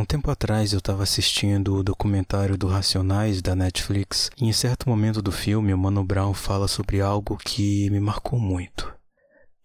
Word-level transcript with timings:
Um 0.00 0.04
tempo 0.06 0.30
atrás 0.30 0.72
eu 0.72 0.78
estava 0.78 1.02
assistindo 1.02 1.74
o 1.74 1.82
documentário 1.82 2.56
do 2.56 2.66
Racionais 2.66 3.42
da 3.42 3.54
Netflix 3.54 4.30
e 4.40 4.46
em 4.46 4.52
certo 4.52 4.88
momento 4.88 5.20
do 5.20 5.30
filme 5.30 5.74
o 5.74 5.78
Mano 5.78 6.02
Brown 6.02 6.32
fala 6.32 6.66
sobre 6.66 7.02
algo 7.02 7.36
que 7.36 7.90
me 7.90 8.00
marcou 8.00 8.40
muito. 8.40 8.90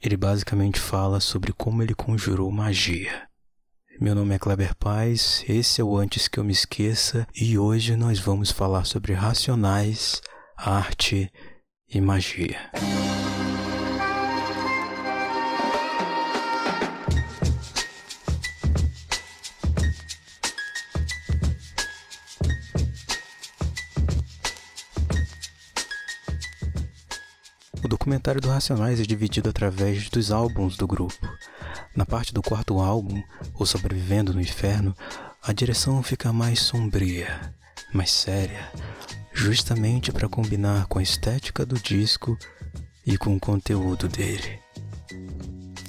Ele 0.04 0.18
basicamente 0.18 0.78
fala 0.78 1.21
sobre 1.21 1.54
como 1.54 1.82
ele 1.82 1.96
conjurou 1.96 2.52
magia. 2.52 3.29
Meu 4.02 4.13
nome 4.13 4.36
é 4.36 4.38
Kleber 4.38 4.76
Paz, 4.76 5.42
esse 5.48 5.79
é 5.79 5.84
o 5.86 5.95
Antes 5.95 6.27
que 6.27 6.38
eu 6.38 6.43
me 6.43 6.52
esqueça 6.52 7.25
e 7.33 7.57
hoje 7.57 7.95
nós 7.95 8.20
vamos 8.20 8.52
falar 8.52 8.83
sobre 8.83 9.13
Racionais, 9.13 10.21
arte 10.57 11.31
e 11.88 12.02
magia. 12.02 12.59
Documentário 28.05 28.40
do 28.40 28.50
Racionais 28.50 29.00
é 29.00 29.04
dividido 29.04 29.50
através 29.50 30.09
dos 30.12 30.32
álbuns 30.32 30.77
do 30.77 30.86
grupo. 30.86 31.27
Na 31.96 32.05
parte 32.05 32.32
do 32.32 32.40
quarto 32.40 32.80
álbum, 32.80 33.23
O 33.58 33.66
Sobrevivendo 33.66 34.32
no 34.32 34.40
Inferno, 34.40 34.96
a 35.41 35.52
direção 35.52 36.04
fica 36.04 36.32
mais 36.32 36.60
sombria, 36.60 37.52
mais 37.91 38.12
séria, 38.12 38.70
justamente 39.34 40.12
para 40.12 40.30
combinar 40.30 40.86
com 40.86 40.99
a 40.99 41.02
estética 41.02 41.66
do 41.66 41.80
disco 41.80 42.38
e 43.08 43.18
com 43.18 43.36
o 43.36 43.40
conteúdo 43.40 44.08
dele. 44.08 44.60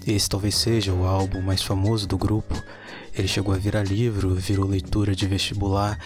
Esse 0.07 0.27
talvez 0.27 0.55
seja 0.55 0.95
o 0.95 1.05
álbum 1.05 1.43
mais 1.43 1.61
famoso 1.61 2.07
do 2.07 2.17
grupo. 2.17 2.55
Ele 3.13 3.29
chegou 3.29 3.53
a 3.55 3.59
virar 3.59 3.83
livro, 3.83 4.35
virou 4.35 4.67
leitura 4.67 5.15
de 5.15 5.27
vestibular 5.27 5.99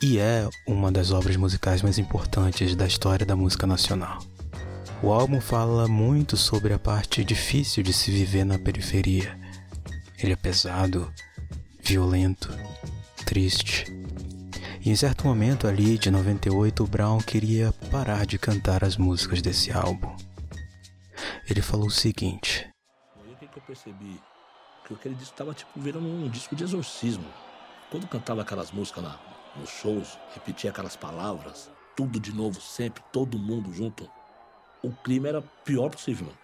e 0.00 0.16
é 0.16 0.48
uma 0.64 0.92
das 0.92 1.10
obras 1.10 1.34
musicais 1.34 1.82
mais 1.82 1.98
importantes 1.98 2.76
da 2.76 2.86
história 2.86 3.26
da 3.26 3.34
música 3.34 3.66
nacional. 3.66 4.29
O 5.02 5.14
álbum 5.14 5.40
fala 5.40 5.88
muito 5.88 6.36
sobre 6.36 6.74
a 6.74 6.78
parte 6.78 7.24
difícil 7.24 7.82
de 7.82 7.90
se 7.90 8.10
viver 8.10 8.44
na 8.44 8.58
periferia. 8.58 9.34
Ele 10.18 10.34
é 10.34 10.36
pesado, 10.36 11.10
violento, 11.82 12.50
triste. 13.24 13.86
E 14.78 14.90
em 14.90 14.94
certo 14.94 15.26
momento 15.26 15.66
ali 15.66 15.96
de 15.96 16.10
98, 16.10 16.84
o 16.84 16.86
Brown 16.86 17.18
queria 17.18 17.72
parar 17.90 18.26
de 18.26 18.38
cantar 18.38 18.84
as 18.84 18.98
músicas 18.98 19.40
desse 19.40 19.72
álbum. 19.72 20.14
Ele 21.48 21.62
falou 21.62 21.86
o 21.86 21.90
seguinte: 21.90 22.68
O 23.16 23.36
que 23.36 23.58
eu 23.58 23.62
percebi? 23.62 24.20
Que 24.86 24.92
aquele 24.92 25.14
disco 25.14 25.32
estava 25.32 25.54
tipo 25.54 25.80
virando 25.80 26.06
um 26.06 26.28
disco 26.28 26.54
de 26.54 26.62
exorcismo. 26.62 27.26
Quando 27.90 28.06
cantava 28.06 28.42
aquelas 28.42 28.70
músicas 28.70 29.02
na, 29.02 29.18
nos 29.56 29.70
shows, 29.70 30.18
repetia 30.34 30.68
aquelas 30.68 30.94
palavras, 30.94 31.70
tudo 31.96 32.20
de 32.20 32.34
novo, 32.34 32.60
sempre, 32.60 33.02
todo 33.10 33.38
mundo 33.38 33.72
junto 33.72 34.06
o 34.82 34.92
clima 34.92 35.28
era 35.28 35.42
pior 35.64 35.90
possível, 35.90 36.26
mano. 36.26 36.38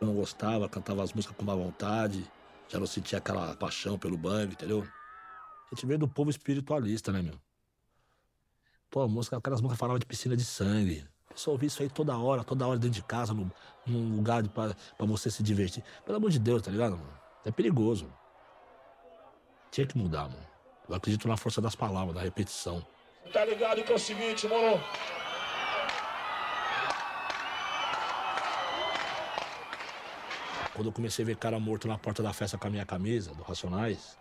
Eu 0.00 0.06
não 0.08 0.14
gostava, 0.14 0.68
cantava 0.68 1.02
as 1.02 1.12
músicas 1.12 1.36
com 1.36 1.44
má 1.44 1.54
vontade, 1.54 2.28
já 2.68 2.78
não 2.78 2.86
sentia 2.86 3.18
aquela 3.18 3.54
paixão 3.56 3.98
pelo 3.98 4.16
bang, 4.16 4.52
entendeu? 4.52 4.86
A 5.70 5.74
gente 5.74 5.86
veio 5.86 5.98
do 5.98 6.08
povo 6.08 6.30
espiritualista, 6.30 7.10
né, 7.12 7.22
meu? 7.22 7.34
Pô, 8.90 9.02
a 9.02 9.08
música, 9.08 9.36
aquelas 9.36 9.60
músicas 9.60 9.78
falavam 9.78 9.98
de 9.98 10.06
piscina 10.06 10.36
de 10.36 10.44
sangue. 10.44 11.06
Eu 11.30 11.36
só 11.36 11.50
ouvi 11.50 11.66
isso 11.66 11.82
aí 11.82 11.88
toda 11.88 12.16
hora, 12.16 12.44
toda 12.44 12.66
hora 12.66 12.78
dentro 12.78 12.94
de 12.94 13.02
casa, 13.02 13.34
no, 13.34 13.50
num 13.86 14.16
lugar 14.16 14.42
de, 14.42 14.48
pra, 14.48 14.74
pra 14.96 15.06
você 15.06 15.30
se 15.30 15.42
divertir. 15.42 15.82
Pelo 16.04 16.18
amor 16.18 16.30
de 16.30 16.38
Deus, 16.38 16.62
tá 16.62 16.70
ligado, 16.70 16.92
mano? 16.96 17.18
É 17.44 17.50
perigoso. 17.50 18.06
Tinha 19.70 19.86
que 19.86 19.98
mudar, 19.98 20.28
mano. 20.28 20.46
Eu 20.88 20.94
acredito 20.94 21.26
na 21.26 21.36
força 21.36 21.60
das 21.60 21.74
palavras, 21.74 22.14
da 22.14 22.20
repetição. 22.20 22.86
Tá 23.32 23.44
ligado 23.44 23.82
que 23.82 23.90
é 23.90 23.96
o 23.96 23.98
seguinte, 23.98 24.46
mano? 24.46 24.80
Quando 30.74 30.88
eu 30.88 30.92
comecei 30.92 31.24
a 31.24 31.26
ver 31.26 31.36
cara 31.36 31.58
morto 31.60 31.86
na 31.86 31.96
porta 31.96 32.20
da 32.20 32.32
festa 32.32 32.58
com 32.58 32.66
a 32.66 32.70
minha 32.70 32.84
camisa, 32.84 33.32
do 33.32 33.44
Racionais, 33.44 34.18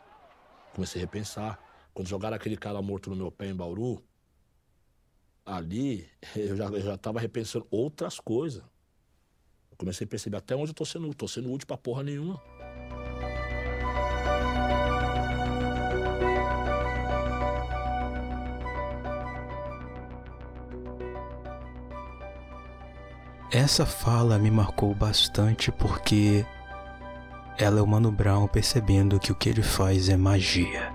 comecei 0.74 1.02
a 1.02 1.06
repensar. 1.06 1.60
Quando 1.94 2.08
jogaram 2.08 2.36
aquele 2.36 2.56
cara 2.56 2.80
morto 2.80 3.10
no 3.10 3.16
meu 3.16 3.32
pé 3.32 3.48
em 3.48 3.56
Bauru, 3.56 4.04
ali 5.44 6.08
eu 6.36 6.56
já, 6.56 6.66
eu 6.66 6.82
já 6.82 6.96
tava 6.96 7.20
repensando 7.20 7.68
outras 7.72 8.20
coisas. 8.20 8.62
Eu 9.72 9.78
comecei 9.78 10.06
a 10.06 10.08
perceber 10.08 10.38
até 10.38 10.56
onde 10.56 10.70
eu 10.70 10.76
tô 10.76 10.86
sendo, 10.86 11.12
tô 11.16 11.28
sendo 11.28 11.52
útil 11.52 11.66
pra 11.66 11.76
porra 11.76 12.04
nenhuma. 12.04 12.40
Essa 23.54 23.86
fala 23.86 24.40
me 24.40 24.50
marcou 24.50 24.96
bastante 24.96 25.72
porque 25.72 26.44
ela 27.56 27.78
é 27.78 27.84
o 27.84 27.86
Mano 27.86 28.12
Brown 28.12 28.48
percebendo 28.48 29.20
que 29.20 29.32
o 29.32 29.36
que 29.36 29.48
ele 29.48 29.62
faz 29.62 30.10
é 30.10 30.18
magia. 30.18 30.92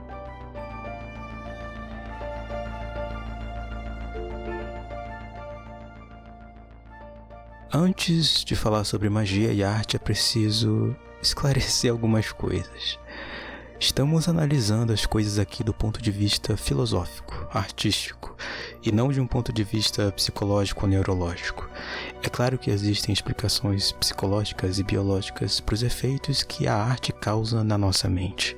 Antes 7.73 8.43
de 8.45 8.57
falar 8.57 8.83
sobre 8.83 9.09
magia 9.09 9.53
e 9.53 9.63
arte, 9.63 9.95
é 9.95 10.01
preciso 10.01 10.97
esclarecer 11.23 11.93
algumas 11.93 12.33
coisas. 12.33 12.99
Estamos 13.79 14.29
analisando 14.29 14.93
as 14.93 15.07
coisas 15.07 15.39
aqui 15.39 15.63
do 15.63 15.73
ponto 15.73 16.03
de 16.03 16.11
vista 16.11 16.57
filosófico, 16.57 17.49
artístico, 17.53 18.37
e 18.83 18.93
não 18.93 19.11
de 19.11 19.21
um 19.21 19.27
ponto 19.27 19.53
de 19.53 19.65
vista 19.65 20.13
psicológico 20.13 20.85
ou 20.85 20.91
neurológico. 20.91 21.69
É 22.23 22.29
claro 22.29 22.59
que 22.59 22.71
existem 22.71 23.13
explicações 23.13 23.93
psicológicas 23.93 24.79
e 24.79 24.83
biológicas 24.83 25.61
para 25.61 25.75
os 25.75 25.83
efeitos 25.83 26.43
que 26.43 26.67
a 26.67 26.75
arte 26.75 27.13
causa 27.13 27.65
na 27.65 27.77
nossa 27.77 28.09
mente, 28.09 28.57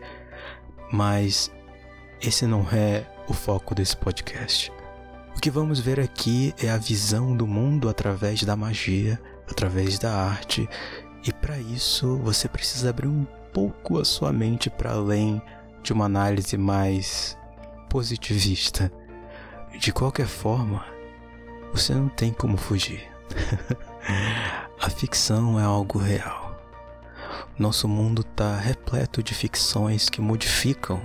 mas 0.92 1.50
esse 2.20 2.47
não 2.47 2.66
é 2.72 3.06
o 3.28 3.32
foco 3.32 3.75
desse 3.75 3.97
podcast. 3.97 4.72
O 5.36 5.41
que 5.41 5.50
vamos 5.50 5.80
ver 5.80 5.98
aqui 5.98 6.54
é 6.62 6.69
a 6.69 6.76
visão 6.76 7.34
do 7.34 7.47
mundo 7.47 7.88
através 7.88 8.42
da 8.42 8.54
magia, 8.54 9.19
através 9.48 9.98
da 9.98 10.12
arte, 10.12 10.69
e 11.26 11.32
para 11.32 11.59
isso 11.59 12.19
você 12.19 12.48
precisa 12.48 12.91
abrir 12.91 13.09
um 13.09 13.26
pouco 13.53 13.98
a 13.98 14.04
sua 14.04 14.32
mente 14.32 14.69
para 14.69 14.92
além 14.92 15.41
de 15.82 15.92
uma 15.92 16.04
análise 16.04 16.56
mais 16.56 17.38
positivista. 17.88 18.92
De 19.78 19.92
qualquer 19.92 20.26
forma, 20.26 20.84
você 21.72 21.94
não 21.94 22.08
tem 22.08 22.32
como 22.32 22.56
fugir. 22.56 23.08
a 24.81 24.91
ficção 24.91 25.58
é 25.58 25.62
algo 25.62 25.98
real. 25.98 26.60
Nosso 27.58 27.86
mundo 27.88 28.22
está 28.22 28.56
repleto 28.56 29.22
de 29.22 29.34
ficções 29.34 30.09
que 30.09 30.20
modificam 30.20 31.00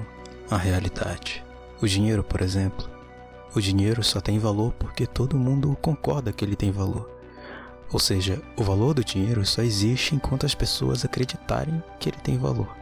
a 0.50 0.58
realidade. 0.58 1.44
O 1.82 1.88
dinheiro, 1.88 2.24
por 2.24 2.42
exemplo. 2.42 2.90
O 3.56 3.62
dinheiro 3.62 4.04
só 4.04 4.20
tem 4.20 4.40
valor 4.40 4.74
porque 4.74 5.06
todo 5.06 5.38
mundo 5.38 5.78
concorda 5.82 6.34
que 6.34 6.44
ele 6.44 6.56
tem 6.56 6.72
valor. 6.72 7.10
Ou 7.92 8.00
seja, 8.00 8.42
o 8.58 8.64
valor 8.64 8.94
do 8.94 9.04
dinheiro 9.04 9.46
só 9.46 9.62
existe 9.62 10.16
enquanto 10.16 10.46
as 10.46 10.56
pessoas 10.56 11.06
acreditarem 11.06 11.82
que 12.00 12.10
ele 12.10 12.18
tem 12.18 12.38
valor. 12.38 12.76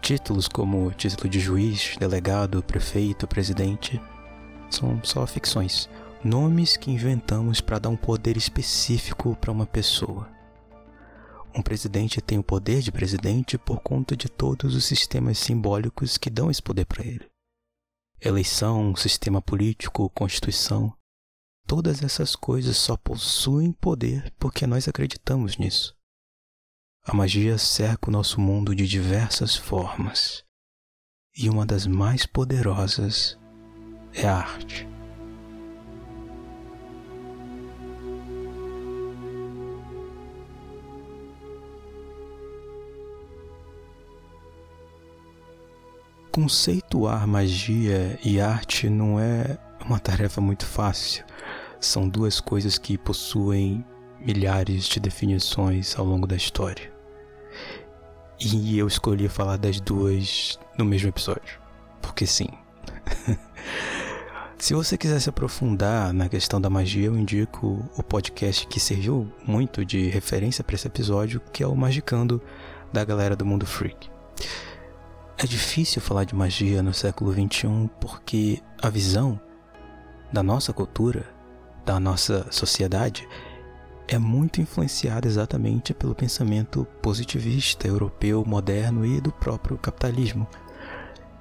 Títulos 0.00 0.48
como 0.48 0.90
título 0.92 1.28
de 1.28 1.38
juiz, 1.38 1.96
delegado, 1.98 2.62
prefeito, 2.62 3.26
presidente 3.26 4.00
são 4.70 5.02
só 5.04 5.26
ficções, 5.26 5.88
nomes 6.24 6.76
que 6.76 6.90
inventamos 6.90 7.60
para 7.60 7.78
dar 7.78 7.88
um 7.88 7.96
poder 7.96 8.36
específico 8.36 9.36
para 9.36 9.52
uma 9.52 9.66
pessoa. 9.66 10.28
Um 11.54 11.62
presidente 11.62 12.20
tem 12.20 12.38
o 12.38 12.42
poder 12.42 12.80
de 12.80 12.92
presidente 12.92 13.56
por 13.58 13.80
conta 13.80 14.16
de 14.16 14.28
todos 14.28 14.74
os 14.74 14.84
sistemas 14.84 15.38
simbólicos 15.38 16.18
que 16.18 16.30
dão 16.30 16.50
esse 16.50 16.62
poder 16.62 16.84
para 16.84 17.06
ele. 17.06 17.26
Eleição, 18.20 18.94
sistema 18.94 19.40
político, 19.40 20.10
constituição, 20.10 20.92
Todas 21.68 22.02
essas 22.02 22.34
coisas 22.34 22.78
só 22.78 22.96
possuem 22.96 23.72
poder 23.72 24.32
porque 24.38 24.66
nós 24.66 24.88
acreditamos 24.88 25.58
nisso. 25.58 25.94
A 27.04 27.12
magia 27.12 27.58
cerca 27.58 28.08
o 28.08 28.10
nosso 28.10 28.40
mundo 28.40 28.74
de 28.74 28.88
diversas 28.88 29.54
formas, 29.54 30.42
e 31.36 31.50
uma 31.50 31.66
das 31.66 31.86
mais 31.86 32.24
poderosas 32.24 33.38
é 34.14 34.26
a 34.26 34.36
arte. 34.36 34.88
Conceituar 46.32 47.26
magia 47.26 48.18
e 48.24 48.40
arte 48.40 48.88
não 48.88 49.18
é 49.18 49.58
uma 49.84 49.98
tarefa 49.98 50.40
muito 50.40 50.64
fácil 50.64 51.24
são 51.80 52.08
duas 52.08 52.40
coisas 52.40 52.78
que 52.78 52.98
possuem 52.98 53.84
milhares 54.20 54.84
de 54.84 54.98
definições 54.98 55.96
ao 55.98 56.04
longo 56.04 56.26
da 56.26 56.36
história. 56.36 56.92
E 58.40 58.78
eu 58.78 58.86
escolhi 58.86 59.28
falar 59.28 59.56
das 59.56 59.80
duas 59.80 60.58
no 60.76 60.84
mesmo 60.84 61.08
episódio. 61.08 61.60
Porque 62.00 62.26
sim. 62.26 62.48
Se 64.58 64.74
você 64.74 64.98
quiser 64.98 65.20
se 65.20 65.28
aprofundar 65.28 66.12
na 66.12 66.28
questão 66.28 66.60
da 66.60 66.68
magia, 66.68 67.06
eu 67.06 67.16
indico 67.16 67.88
o 67.96 68.02
podcast 68.02 68.66
que 68.66 68.80
serviu 68.80 69.32
muito 69.46 69.84
de 69.84 70.08
referência 70.08 70.64
para 70.64 70.74
esse 70.74 70.86
episódio, 70.86 71.40
que 71.52 71.62
é 71.62 71.66
o 71.66 71.76
Magicando 71.76 72.42
da 72.92 73.04
galera 73.04 73.36
do 73.36 73.46
Mundo 73.46 73.64
Freak. 73.64 74.10
É 75.38 75.46
difícil 75.46 76.02
falar 76.02 76.24
de 76.24 76.34
magia 76.34 76.82
no 76.82 76.92
século 76.92 77.32
XXI 77.32 77.88
porque 78.00 78.60
a 78.82 78.90
visão 78.90 79.40
da 80.32 80.42
nossa 80.42 80.72
cultura, 80.72 81.24
da 81.86 82.00
nossa 82.00 82.46
sociedade, 82.50 83.28
é 84.08 84.18
muito 84.18 84.60
influenciada 84.60 85.28
exatamente 85.28 85.94
pelo 85.94 86.14
pensamento 86.14 86.84
positivista 87.00 87.86
europeu 87.86 88.44
moderno 88.44 89.06
e 89.06 89.20
do 89.20 89.30
próprio 89.30 89.78
capitalismo. 89.78 90.48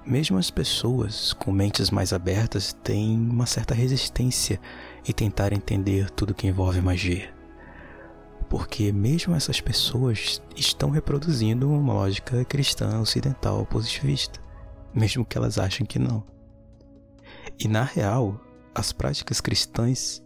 Mesmo 0.07 0.38
as 0.38 0.50
pessoas 0.50 1.33
com 1.33 1.51
mentes 1.51 1.92
mais 1.92 2.13
abertas 2.13 2.71
têm 2.71 3.18
uma 3.18 3.45
certa 3.45 3.75
resistência 3.75 4.57
em 5.06 5.12
tentar 5.12 5.51
entender 5.51 6.09
tudo 6.12 6.33
que 6.33 6.48
envolve 6.48 6.80
magia. 6.80 7.30
Porque 8.50 8.89
mesmo 8.94 9.36
essas 9.36 9.59
pessoas 9.59 10.42
estão 10.56 10.92
reproduzindo 10.92 11.69
uma 11.69 11.94
lógica 11.94 12.45
cristã 12.45 13.01
ocidental 13.01 13.65
positivista, 13.65 14.39
mesmo 14.94 15.25
que 15.25 15.38
elas 15.38 15.57
achem 15.57 15.86
que 15.86 16.00
não. 16.00 16.24
E 17.60 17.68
na 17.68 17.83
real, 17.83 18.39
as 18.74 18.94
práticas 18.94 19.42
cristãs 19.42 20.24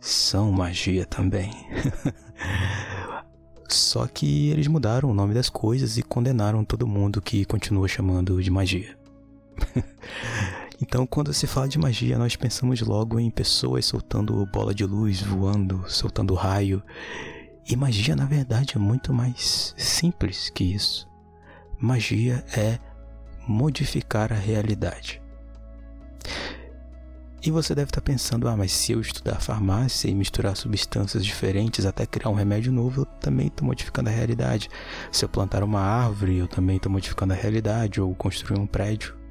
são 0.00 0.50
magia 0.50 1.04
também. 1.04 1.50
Só 3.68 4.06
que 4.06 4.48
eles 4.48 4.68
mudaram 4.68 5.10
o 5.10 5.14
nome 5.14 5.34
das 5.34 5.50
coisas 5.50 5.98
e 5.98 6.02
condenaram 6.02 6.64
todo 6.64 6.86
mundo 6.86 7.20
que 7.20 7.44
continua 7.44 7.86
chamando 7.86 8.42
de 8.42 8.50
magia. 8.50 9.01
então, 10.80 11.06
quando 11.06 11.32
se 11.32 11.46
fala 11.46 11.68
de 11.68 11.78
magia, 11.78 12.18
nós 12.18 12.36
pensamos 12.36 12.80
logo 12.80 13.18
em 13.18 13.30
pessoas 13.30 13.86
soltando 13.86 14.46
bola 14.46 14.74
de 14.74 14.84
luz, 14.84 15.20
voando, 15.22 15.84
soltando 15.88 16.34
raio. 16.34 16.82
E 17.68 17.76
magia, 17.76 18.16
na 18.16 18.24
verdade, 18.24 18.76
é 18.76 18.78
muito 18.78 19.12
mais 19.12 19.74
simples 19.76 20.50
que 20.50 20.64
isso. 20.64 21.08
Magia 21.78 22.44
é 22.56 22.78
modificar 23.46 24.32
a 24.32 24.36
realidade. 24.36 25.22
E 27.44 27.50
você 27.50 27.74
deve 27.74 27.90
estar 27.90 28.00
pensando, 28.00 28.46
ah, 28.46 28.56
mas 28.56 28.70
se 28.70 28.92
eu 28.92 29.00
estudar 29.00 29.40
farmácia 29.40 30.08
e 30.08 30.14
misturar 30.14 30.56
substâncias 30.56 31.24
diferentes 31.24 31.84
até 31.84 32.06
criar 32.06 32.30
um 32.30 32.34
remédio 32.34 32.70
novo, 32.70 33.00
eu 33.00 33.04
também 33.04 33.48
estou 33.48 33.66
modificando 33.66 34.08
a 34.08 34.12
realidade. 34.12 34.68
Se 35.10 35.24
eu 35.24 35.28
plantar 35.28 35.64
uma 35.64 35.80
árvore, 35.80 36.36
eu 36.36 36.46
também 36.46 36.76
estou 36.76 36.92
modificando 36.92 37.32
a 37.32 37.36
realidade, 37.36 38.00
ou 38.00 38.14
construir 38.14 38.60
um 38.60 38.66
prédio. 38.66 39.21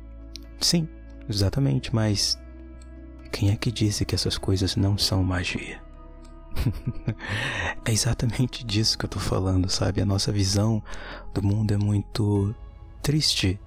Sim, 0.62 0.88
exatamente, 1.28 1.94
mas 1.94 2.40
quem 3.32 3.50
é 3.50 3.56
que 3.56 3.72
disse 3.72 4.06
que 4.06 4.16
essas 4.16 4.38
coisas 4.38 4.76
não 4.76 4.98
são 4.98 5.24
magia? 5.24 5.82
é 7.86 7.92
exatamente 7.92 8.64
disso 8.64 8.98
que 8.98 9.06
eu 9.06 9.10
tô 9.10 9.20
falando, 9.20 9.70
sabe? 9.70 10.02
A 10.02 10.06
nossa 10.06 10.32
visão 10.32 10.84
do 11.34 11.42
mundo 11.42 11.74
é 11.74 11.78
muito 11.78 12.54
triste. 13.02 13.60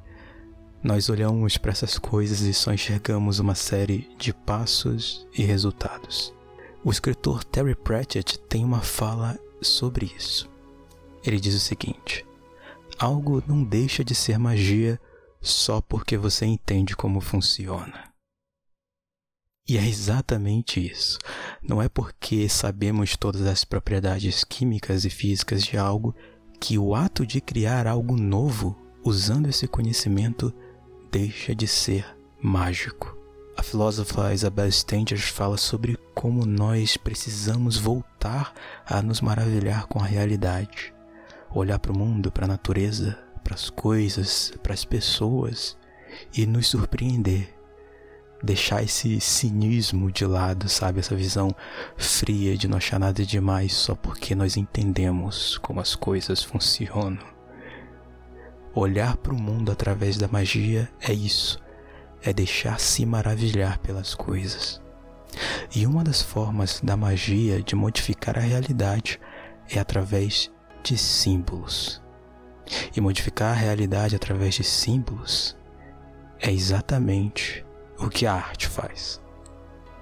Nós 0.83 1.09
olhamos 1.09 1.57
para 1.57 1.73
essas 1.73 1.99
coisas 1.99 2.41
e 2.43 2.53
só 2.53 2.73
enxergamos 2.73 3.39
uma 3.39 3.55
série 3.55 4.09
de 4.19 4.33
passos 4.33 5.27
e 5.37 5.43
resultados. 5.43 6.33
O 6.85 6.91
escritor 6.91 7.43
Terry 7.43 7.75
Pratchett 7.75 8.39
tem 8.41 8.65
uma 8.65 8.83
fala 8.83 9.39
sobre 9.63 10.13
isso. 10.17 10.49
Ele 11.25 11.41
diz 11.41 11.55
o 11.55 11.61
seguinte: 11.61 12.25
Algo 12.99 13.43
não 13.47 13.65
deixa 13.65 14.05
de 14.05 14.15
ser 14.15 14.39
magia 14.39 15.01
só 15.45 15.81
porque 15.81 16.17
você 16.17 16.47
entende 16.47 16.97
como 16.97 17.21
funciona. 17.21 18.13
E 19.67 19.79
é 19.79 19.87
exatamente 19.87 20.85
isso. 20.85 21.19
Não 21.63 21.81
é 21.81 21.89
porque 21.89 22.49
sabemos 22.49 23.17
todas 23.17 23.47
as 23.47 23.65
propriedades 23.65 24.45
químicas 24.45 25.05
e 25.05 25.11
físicas 25.11 25.63
de 25.63 25.79
algo 25.79 26.15
que 26.61 26.79
o 26.79 26.95
ato 26.95 27.27
de 27.27 27.41
criar 27.41 27.87
algo 27.87 28.17
novo 28.17 28.77
usando 29.03 29.49
esse 29.49 29.67
conhecimento 29.67 30.53
deixa 31.11 31.55
de 31.55 31.67
ser 31.67 32.07
mágico. 32.43 33.17
A 33.57 33.63
filósofa 33.63 34.35
Isabel 34.35 34.71
Stengers 34.71 35.29
fala 35.29 35.57
sobre 35.57 35.97
como 36.15 36.45
nós 36.45 36.97
precisamos 36.97 37.79
voltar 37.79 38.53
a 38.85 39.01
nos 39.01 39.21
maravilhar 39.21 39.87
com 39.87 40.01
a 40.01 40.07
realidade, 40.07 40.93
olhar 41.51 41.79
para 41.79 41.93
o 41.93 41.97
mundo, 41.97 42.33
para 42.33 42.45
a 42.45 42.49
natureza, 42.49 43.24
para 43.45 43.55
as 43.55 43.69
coisas, 43.69 44.53
para 44.63 44.73
as 44.73 44.85
pessoas 44.85 45.77
e 46.37 46.47
nos 46.47 46.67
surpreender. 46.69 47.55
Deixar 48.43 48.83
esse 48.83 49.21
cinismo 49.21 50.11
de 50.11 50.27
lado, 50.27 50.69
sabe? 50.69 51.01
Essa 51.01 51.15
visão 51.15 51.55
fria 51.97 52.57
de 52.57 52.67
não 52.67 52.79
achar 52.79 52.99
nada 52.99 53.25
demais 53.25 53.73
só 53.73 53.95
porque 53.95 54.35
nós 54.35 54.57
entendemos 54.57 55.57
como 55.59 55.81
as 55.81 55.95
coisas 55.95 56.43
funcionam. 56.43 57.25
Olhar 58.75 59.17
para 59.17 59.33
o 59.33 59.41
mundo 59.41 59.71
através 59.71 60.19
da 60.19 60.27
magia 60.27 60.91
é 61.01 61.13
isso, 61.13 61.63
é 62.23 62.33
deixar-se 62.33 63.07
maravilhar 63.07 63.79
pelas 63.79 64.15
coisas. 64.15 64.83
E 65.75 65.87
uma 65.87 66.05
das 66.05 66.21
formas 66.21 66.81
da 66.83 66.97
magia 66.97 67.63
de 67.63 67.75
modificar 67.75 68.37
a 68.37 68.43
realidade 68.43 69.21
é 69.71 69.79
através 69.79 70.51
de 70.83 70.99
símbolos. 70.99 72.04
E 72.95 73.01
modificar 73.01 73.53
a 73.53 73.59
realidade 73.59 74.17
através 74.17 74.55
de 74.55 74.65
símbolos 74.65 75.57
é 76.41 76.53
exatamente 76.53 77.65
o 77.99 78.09
que 78.09 78.27
a 78.27 78.35
arte 78.35 78.69
faz. 78.69 79.21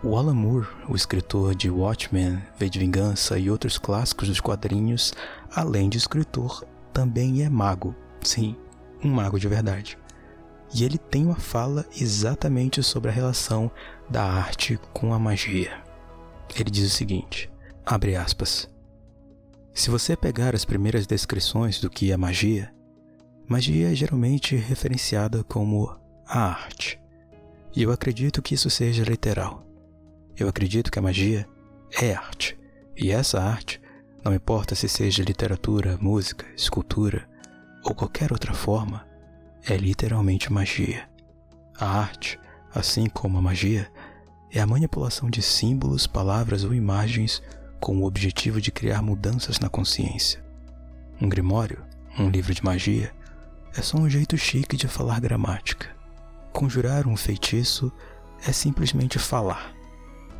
O 0.02 0.16
Alan 0.16 0.34
Moore, 0.34 0.66
o 0.88 0.96
escritor 0.96 1.54
de 1.54 1.70
Watchmen, 1.70 2.42
V 2.58 2.68
de 2.68 2.78
Vingança 2.80 3.38
e 3.38 3.48
outros 3.48 3.78
clássicos 3.78 4.28
dos 4.28 4.40
quadrinhos, 4.40 5.14
além 5.54 5.88
de 5.88 5.98
escritor, 5.98 6.64
também 6.92 7.44
é 7.44 7.48
mago. 7.48 7.94
Sim, 8.20 8.56
um 9.04 9.10
mago 9.10 9.38
de 9.38 9.46
verdade. 9.46 9.96
E 10.74 10.84
ele 10.84 10.98
tem 10.98 11.26
uma 11.26 11.36
fala 11.36 11.86
exatamente 12.00 12.82
sobre 12.82 13.10
a 13.10 13.14
relação 13.14 13.70
da 14.08 14.24
arte 14.24 14.78
com 14.92 15.14
a 15.14 15.18
magia. 15.18 15.82
Ele 16.56 16.70
diz 16.70 16.92
o 16.92 16.96
seguinte: 16.96 17.50
abre 17.84 18.16
aspas. 18.16 18.71
Se 19.74 19.90
você 19.90 20.14
pegar 20.14 20.54
as 20.54 20.66
primeiras 20.66 21.06
descrições 21.06 21.80
do 21.80 21.88
que 21.88 22.12
é 22.12 22.16
magia, 22.16 22.72
magia 23.48 23.90
é 23.90 23.94
geralmente 23.94 24.54
referenciada 24.54 25.42
como 25.42 25.90
a 26.26 26.40
arte. 26.40 27.00
E 27.74 27.82
eu 27.82 27.90
acredito 27.90 28.42
que 28.42 28.54
isso 28.54 28.68
seja 28.68 29.02
literal. 29.02 29.66
Eu 30.36 30.46
acredito 30.46 30.92
que 30.92 30.98
a 30.98 31.02
magia 31.02 31.48
é 32.00 32.12
arte. 32.12 32.58
E 32.94 33.10
essa 33.10 33.40
arte, 33.42 33.80
não 34.22 34.34
importa 34.34 34.74
se 34.74 34.88
seja 34.88 35.22
literatura, 35.22 35.96
música, 35.98 36.44
escultura 36.54 37.26
ou 37.82 37.94
qualquer 37.94 38.30
outra 38.30 38.52
forma, 38.52 39.06
é 39.66 39.74
literalmente 39.74 40.52
magia. 40.52 41.08
A 41.78 41.86
arte, 41.86 42.38
assim 42.74 43.08
como 43.08 43.38
a 43.38 43.42
magia, 43.42 43.90
é 44.50 44.60
a 44.60 44.66
manipulação 44.66 45.30
de 45.30 45.40
símbolos, 45.40 46.06
palavras 46.06 46.62
ou 46.62 46.74
imagens 46.74 47.42
com 47.82 47.98
o 47.98 48.04
objetivo 48.04 48.60
de 48.60 48.70
criar 48.70 49.02
mudanças 49.02 49.58
na 49.58 49.68
consciência. 49.68 50.40
Um 51.20 51.28
grimório, 51.28 51.84
um 52.16 52.30
livro 52.30 52.54
de 52.54 52.64
magia, 52.64 53.12
é 53.76 53.82
só 53.82 53.98
um 53.98 54.08
jeito 54.08 54.38
chique 54.38 54.76
de 54.76 54.86
falar 54.86 55.20
gramática. 55.20 55.88
Conjurar 56.52 57.08
um 57.08 57.16
feitiço 57.16 57.90
é 58.46 58.52
simplesmente 58.52 59.18
falar, 59.18 59.74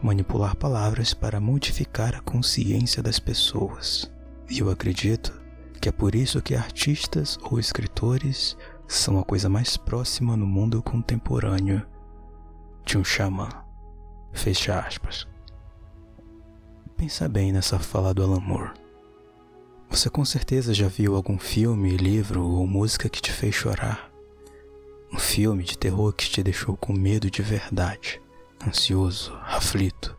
manipular 0.01 0.55
palavras 0.55 1.13
para 1.13 1.41
modificar 1.41 2.15
a 2.15 2.21
consciência 2.21 3.03
das 3.03 3.19
pessoas. 3.19 4.09
E 4.49 4.61
eu 4.61 4.71
acredito 4.71 5.43
que 5.81 5.89
é 5.89 5.93
por 5.93 6.15
isso 6.15 6.41
que 6.41 6.55
artistas 6.55 7.37
ou 7.43 7.59
escritores 7.59 8.57
são 8.87 9.19
a 9.19 9.25
coisa 9.25 9.49
mais 9.49 9.77
próxima 9.77 10.37
no 10.37 10.47
mundo 10.47 10.81
contemporâneo 10.81 11.85
de 12.85 12.97
um 12.97 13.03
xamã. 13.03 13.49
Fecha 14.33 14.79
aspas. 14.79 15.32
Pensa 17.03 17.29
bem 17.29 17.51
nessa 17.53 17.81
fala 17.81 18.15
do 18.15 18.23
Alan 18.23 18.39
Moore. 18.39 18.71
Você 19.91 20.09
com 20.09 20.25
certeza 20.25 20.73
já 20.73 20.87
viu 20.87 21.17
algum 21.17 21.37
filme, 21.37 21.97
livro 21.97 22.47
ou 22.47 22.65
música 22.65 23.09
que 23.09 23.21
te 23.21 23.33
fez 23.33 23.57
chorar. 23.57 24.09
Um 25.13 25.19
filme 25.19 25.65
de 25.65 25.77
terror 25.77 26.13
que 26.13 26.31
te 26.31 26.45
deixou 26.45 26.77
com 26.77 26.93
medo 26.93 27.29
de 27.29 27.43
verdade, 27.43 28.23
ansioso, 28.65 29.35
aflito. 29.43 30.17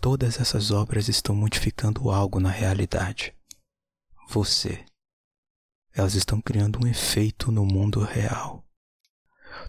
Todas 0.00 0.40
essas 0.40 0.72
obras 0.72 1.06
estão 1.06 1.36
modificando 1.36 2.10
algo 2.10 2.40
na 2.40 2.50
realidade. 2.50 3.32
Você. 4.28 4.84
Elas 5.94 6.16
estão 6.16 6.40
criando 6.40 6.80
um 6.84 6.88
efeito 6.88 7.52
no 7.52 7.64
mundo 7.64 8.00
real. 8.00 8.65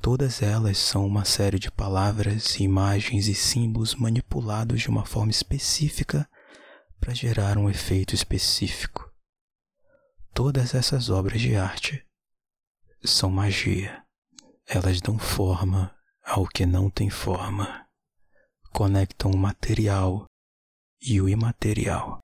Todas 0.02 0.42
elas 0.42 0.78
são 0.78 1.06
uma 1.06 1.26
série 1.26 1.60
de 1.60 1.70
palavras, 1.72 2.60
imagens 2.60 3.28
e 3.28 3.36
símbolos 3.36 3.96
manipulados 3.96 4.82
de 4.82 4.90
uma 4.90 5.06
forma 5.06 5.32
específica 5.32 6.30
para 7.00 7.14
gerar 7.14 7.58
um 7.58 7.70
efeito 7.70 8.16
específico. 8.16 9.12
todas 10.34 10.76
essas 10.76 11.10
obras 11.10 11.42
de 11.42 11.56
arte 11.56 12.06
são 13.04 13.30
magia. 13.30 14.04
Elas 14.68 15.02
dão 15.02 15.18
forma 15.18 15.96
ao 16.24 16.46
que 16.46 16.66
não 16.66 16.90
tem 16.90 17.10
forma, 17.10 17.88
conectam 18.72 19.32
o 19.32 19.38
material 19.38 20.26
e 21.02 21.20
o 21.22 21.28
imaterial. 21.28 22.20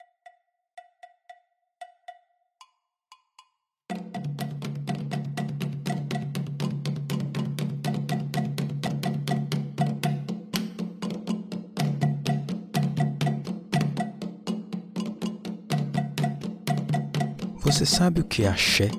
Você 17.63 17.85
sabe 17.85 18.19
o 18.19 18.25
que 18.25 18.43
é 18.43 18.49
axé? 18.49 18.91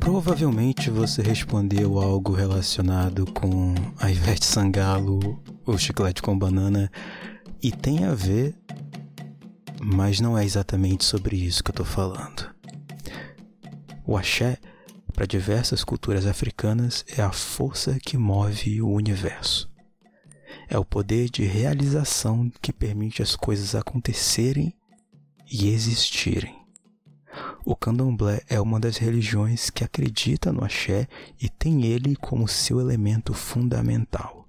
Provavelmente 0.00 0.90
você 0.90 1.22
respondeu 1.22 2.00
algo 2.00 2.32
relacionado 2.32 3.24
com 3.32 3.72
a 4.00 4.10
Ivete 4.10 4.44
Sangalo 4.44 5.40
ou 5.64 5.78
chiclete 5.78 6.20
com 6.20 6.36
banana 6.36 6.90
e 7.62 7.70
tem 7.70 8.04
a 8.04 8.14
ver, 8.14 8.52
mas 9.80 10.18
não 10.18 10.36
é 10.36 10.44
exatamente 10.44 11.04
sobre 11.04 11.36
isso 11.36 11.62
que 11.62 11.70
eu 11.70 11.74
tô 11.76 11.84
falando. 11.84 12.52
O 14.04 14.16
axé, 14.16 14.58
para 15.12 15.24
diversas 15.24 15.84
culturas 15.84 16.26
africanas, 16.26 17.04
é 17.16 17.22
a 17.22 17.30
força 17.30 17.96
que 18.00 18.18
move 18.18 18.82
o 18.82 18.88
universo. 18.88 19.70
É 20.68 20.76
o 20.76 20.84
poder 20.84 21.30
de 21.30 21.44
realização 21.44 22.50
que 22.60 22.72
permite 22.72 23.22
as 23.22 23.36
coisas 23.36 23.76
acontecerem 23.76 24.74
e 25.48 25.68
existirem. 25.68 26.57
O 27.70 27.76
candomblé 27.76 28.40
é 28.48 28.58
uma 28.58 28.80
das 28.80 28.96
religiões 28.96 29.68
que 29.68 29.84
acredita 29.84 30.50
no 30.50 30.64
axé 30.64 31.06
e 31.38 31.50
tem 31.50 31.84
ele 31.84 32.16
como 32.16 32.48
seu 32.48 32.80
elemento 32.80 33.34
fundamental. 33.34 34.48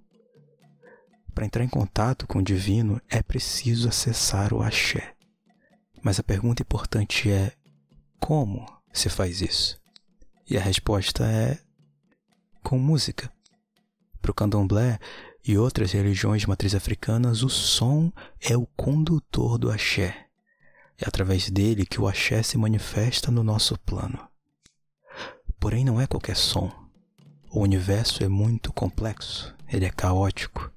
Para 1.35 1.45
entrar 1.45 1.65
em 1.65 1.67
contato 1.67 2.25
com 2.25 2.39
o 2.39 2.41
divino 2.41 3.01
é 3.09 3.21
preciso 3.21 3.89
acessar 3.89 4.53
o 4.53 4.61
axé. 4.61 5.15
Mas 6.01 6.17
a 6.17 6.23
pergunta 6.23 6.61
importante 6.61 7.29
é: 7.29 7.51
como 8.21 8.65
se 8.93 9.09
faz 9.09 9.41
isso? 9.41 9.77
E 10.49 10.57
a 10.57 10.61
resposta 10.61 11.25
é: 11.25 11.59
com 12.63 12.79
música. 12.79 13.29
Para 14.21 14.31
o 14.31 14.33
candomblé 14.33 14.97
e 15.45 15.57
outras 15.57 15.91
religiões 15.91 16.43
de 16.43 16.47
matriz 16.47 16.73
africanas, 16.73 17.43
o 17.43 17.49
som 17.49 18.13
é 18.39 18.55
o 18.55 18.65
condutor 18.77 19.57
do 19.57 19.69
axé. 19.69 20.28
É 20.99 21.07
através 21.07 21.49
dele 21.49 21.85
que 21.85 22.01
o 22.01 22.07
axé 22.07 22.43
se 22.43 22.57
manifesta 22.57 23.31
no 23.31 23.43
nosso 23.43 23.77
plano. 23.79 24.19
Porém, 25.59 25.85
não 25.85 25.99
é 25.99 26.05
qualquer 26.05 26.35
som. 26.35 26.71
O 27.51 27.61
universo 27.61 28.23
é 28.23 28.27
muito 28.27 28.71
complexo, 28.71 29.55
ele 29.67 29.85
é 29.85 29.89
caótico. 29.89 30.71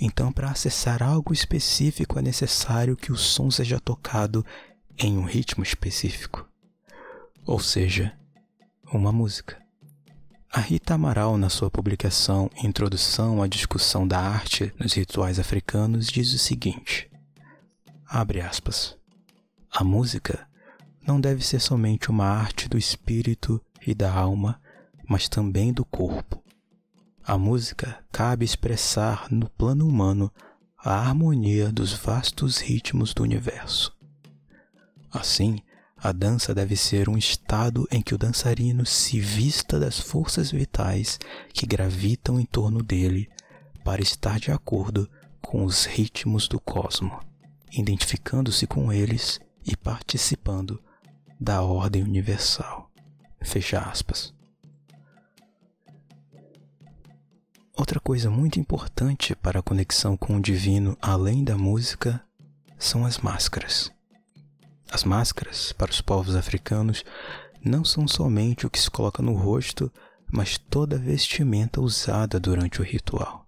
Então, 0.00 0.32
para 0.32 0.50
acessar 0.50 1.02
algo 1.02 1.32
específico, 1.32 2.18
é 2.18 2.22
necessário 2.22 2.96
que 2.96 3.12
o 3.12 3.16
som 3.16 3.50
seja 3.50 3.78
tocado 3.78 4.44
em 4.98 5.16
um 5.16 5.24
ritmo 5.24 5.62
específico. 5.62 6.48
Ou 7.46 7.60
seja, 7.60 8.12
uma 8.92 9.12
música. 9.12 9.62
A 10.50 10.60
Rita 10.60 10.94
Amaral, 10.94 11.36
na 11.36 11.48
sua 11.48 11.70
publicação 11.70 12.50
Introdução 12.62 13.42
à 13.42 13.46
Discussão 13.46 14.06
da 14.06 14.20
Arte 14.20 14.72
nos 14.78 14.92
Rituais 14.94 15.38
Africanos, 15.38 16.06
diz 16.06 16.32
o 16.32 16.38
seguinte: 16.38 17.10
abre 18.06 18.40
aspas. 18.40 18.96
A 19.76 19.82
música 19.82 20.46
não 21.04 21.20
deve 21.20 21.44
ser 21.44 21.58
somente 21.58 22.08
uma 22.08 22.26
arte 22.26 22.68
do 22.68 22.78
espírito 22.78 23.60
e 23.84 23.92
da 23.92 24.12
alma, 24.12 24.60
mas 25.08 25.28
também 25.28 25.72
do 25.72 25.84
corpo. 25.84 26.40
A 27.24 27.36
música 27.36 27.98
cabe 28.12 28.44
expressar 28.44 29.26
no 29.32 29.50
plano 29.50 29.88
humano 29.88 30.30
a 30.78 30.94
harmonia 30.94 31.72
dos 31.72 31.92
vastos 31.92 32.58
ritmos 32.58 33.12
do 33.12 33.24
universo. 33.24 33.92
Assim, 35.10 35.58
a 35.96 36.12
dança 36.12 36.54
deve 36.54 36.76
ser 36.76 37.08
um 37.08 37.18
estado 37.18 37.84
em 37.90 38.00
que 38.00 38.14
o 38.14 38.18
dançarino 38.18 38.86
se 38.86 39.18
vista 39.18 39.80
das 39.80 39.98
forças 39.98 40.52
vitais 40.52 41.18
que 41.52 41.66
gravitam 41.66 42.38
em 42.38 42.46
torno 42.46 42.80
dele 42.80 43.28
para 43.82 44.00
estar 44.00 44.38
de 44.38 44.52
acordo 44.52 45.10
com 45.42 45.64
os 45.64 45.84
ritmos 45.84 46.46
do 46.46 46.60
cosmo, 46.60 47.18
identificando-se 47.72 48.68
com 48.68 48.92
eles 48.92 49.40
e 49.64 49.76
participando 49.76 50.82
da 51.40 51.62
ordem 51.62 52.02
universal. 52.02 52.90
Fecha 53.42 53.78
aspas. 53.80 54.32
Outra 57.76 57.98
coisa 57.98 58.30
muito 58.30 58.60
importante 58.60 59.34
para 59.34 59.58
a 59.58 59.62
conexão 59.62 60.16
com 60.16 60.36
o 60.36 60.40
divino 60.40 60.96
além 61.02 61.42
da 61.42 61.58
música 61.58 62.24
são 62.78 63.04
as 63.04 63.18
máscaras. 63.18 63.90
As 64.90 65.02
máscaras, 65.02 65.72
para 65.72 65.90
os 65.90 66.00
povos 66.00 66.36
africanos, 66.36 67.04
não 67.64 67.84
são 67.84 68.06
somente 68.06 68.64
o 68.64 68.70
que 68.70 68.78
se 68.78 68.90
coloca 68.90 69.22
no 69.22 69.34
rosto, 69.34 69.90
mas 70.30 70.56
toda 70.56 70.96
a 70.96 71.00
vestimenta 71.00 71.80
usada 71.80 72.38
durante 72.38 72.80
o 72.80 72.84
ritual. 72.84 73.46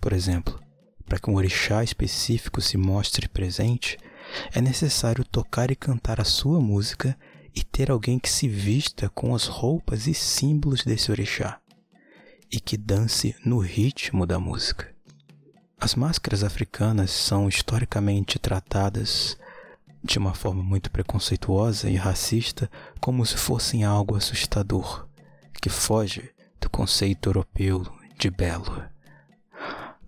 Por 0.00 0.12
exemplo, 0.12 0.58
para 1.06 1.18
que 1.18 1.30
um 1.30 1.36
orixá 1.36 1.84
específico 1.84 2.60
se 2.60 2.76
mostre 2.76 3.28
presente, 3.28 3.98
é 4.52 4.60
necessário 4.60 5.24
tocar 5.24 5.70
e 5.70 5.76
cantar 5.76 6.20
a 6.20 6.24
sua 6.24 6.60
música 6.60 7.16
e 7.54 7.62
ter 7.62 7.90
alguém 7.90 8.18
que 8.18 8.30
se 8.30 8.48
vista 8.48 9.08
com 9.08 9.34
as 9.34 9.46
roupas 9.46 10.06
e 10.06 10.14
símbolos 10.14 10.84
desse 10.84 11.10
orixá 11.10 11.60
e 12.50 12.60
que 12.60 12.76
dance 12.76 13.34
no 13.44 13.58
ritmo 13.58 14.26
da 14.26 14.38
música. 14.38 14.92
As 15.80 15.94
máscaras 15.94 16.44
africanas 16.44 17.10
são 17.10 17.48
historicamente 17.48 18.38
tratadas 18.38 19.36
de 20.02 20.18
uma 20.18 20.34
forma 20.34 20.62
muito 20.62 20.90
preconceituosa 20.90 21.88
e 21.88 21.96
racista 21.96 22.70
como 23.00 23.24
se 23.24 23.36
fossem 23.36 23.84
algo 23.84 24.16
assustador, 24.16 25.08
que 25.60 25.68
foge 25.70 26.30
do 26.60 26.68
conceito 26.68 27.28
europeu 27.28 27.82
de 28.18 28.30
belo. 28.30 28.84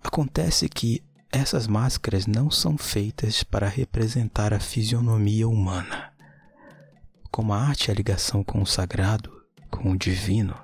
Acontece 0.03 0.69
que 0.69 1.03
essas 1.31 1.67
máscaras 1.67 2.25
não 2.25 2.49
são 2.49 2.77
feitas 2.77 3.43
para 3.43 3.67
representar 3.67 4.53
a 4.53 4.59
fisionomia 4.59 5.47
humana. 5.47 6.11
Como 7.29 7.53
a 7.53 7.61
arte 7.61 7.89
é 7.89 7.93
a 7.93 7.95
ligação 7.95 8.43
com 8.43 8.61
o 8.61 8.65
sagrado, 8.65 9.43
com 9.69 9.91
o 9.91 9.97
divino, 9.97 10.55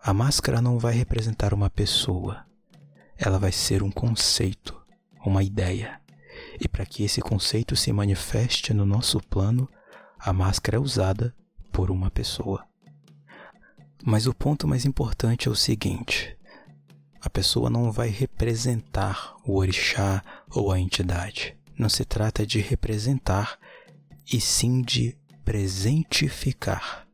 a 0.00 0.12
máscara 0.12 0.60
não 0.60 0.78
vai 0.78 0.94
representar 0.94 1.54
uma 1.54 1.70
pessoa. 1.70 2.44
Ela 3.16 3.38
vai 3.38 3.52
ser 3.52 3.82
um 3.82 3.90
conceito, 3.90 4.80
uma 5.24 5.44
ideia. 5.44 6.00
E 6.60 6.66
para 6.66 6.84
que 6.84 7.04
esse 7.04 7.20
conceito 7.20 7.76
se 7.76 7.92
manifeste 7.92 8.74
no 8.74 8.84
nosso 8.84 9.20
plano, 9.20 9.68
a 10.18 10.32
máscara 10.32 10.76
é 10.76 10.80
usada 10.80 11.34
por 11.70 11.90
uma 11.90 12.10
pessoa. 12.10 12.66
Mas 14.04 14.26
o 14.26 14.34
ponto 14.34 14.66
mais 14.66 14.84
importante 14.84 15.46
é 15.46 15.50
o 15.50 15.54
seguinte: 15.54 16.36
a 17.24 17.30
pessoa 17.30 17.70
não 17.70 17.92
vai 17.92 18.08
representar 18.08 19.36
o 19.44 19.56
orixá 19.56 20.24
ou 20.50 20.72
a 20.72 20.80
entidade. 20.80 21.56
Não 21.78 21.88
se 21.88 22.04
trata 22.04 22.44
de 22.44 22.58
representar, 22.58 23.58
e 24.32 24.40
sim 24.40 24.82
de 24.82 25.16
presentificar. 25.44 27.06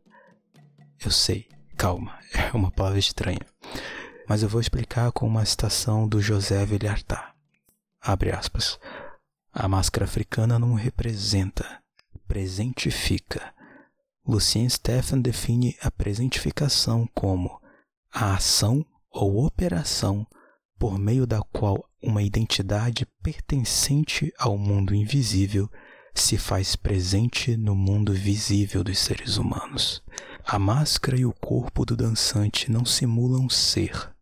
Eu 0.99 1.11
sei, 1.11 1.47
calma, 1.77 2.19
é 2.33 2.57
uma 2.57 2.71
palavra 2.71 2.99
estranha. 2.99 3.47
Mas 4.27 4.43
eu 4.43 4.49
vou 4.49 4.61
explicar 4.61 5.12
com 5.12 5.27
uma 5.27 5.45
citação 5.45 6.09
do 6.09 6.23
José 6.23 6.65
Villartá. 6.65 7.35
Abre 8.00 8.33
aspas. 8.33 8.79
A 9.53 9.69
máscara 9.69 10.07
africana 10.07 10.59
não 10.59 10.73
representa, 10.73 11.83
presentifica. 12.27 13.53
Lucien 14.27 14.69
Stephan 14.69 15.21
define 15.21 15.77
a 15.83 15.91
presentificação 15.91 17.07
como 17.15 17.61
a 18.12 18.35
ação 18.37 18.85
ou 19.11 19.45
operação 19.45 20.27
por 20.79 20.99
meio 20.99 21.27
da 21.27 21.41
qual 21.43 21.85
uma 22.03 22.23
identidade 22.23 23.07
pertencente 23.23 24.33
ao 24.38 24.57
mundo 24.57 24.95
invisível 24.95 25.69
se 26.15 26.37
faz 26.37 26.77
presente 26.77 27.57
no 27.57 27.75
mundo 27.75 28.12
visível 28.12 28.83
dos 28.83 28.99
seres 28.99 29.37
humanos. 29.37 30.03
A 30.45 30.59
máscara 30.59 31.19
e 31.19 31.27
o 31.27 31.33
corpo 31.33 31.85
do 31.85 31.97
dançante 31.97 32.71
não 32.71 32.85
simulam 32.85 33.49
ser, 33.49 34.12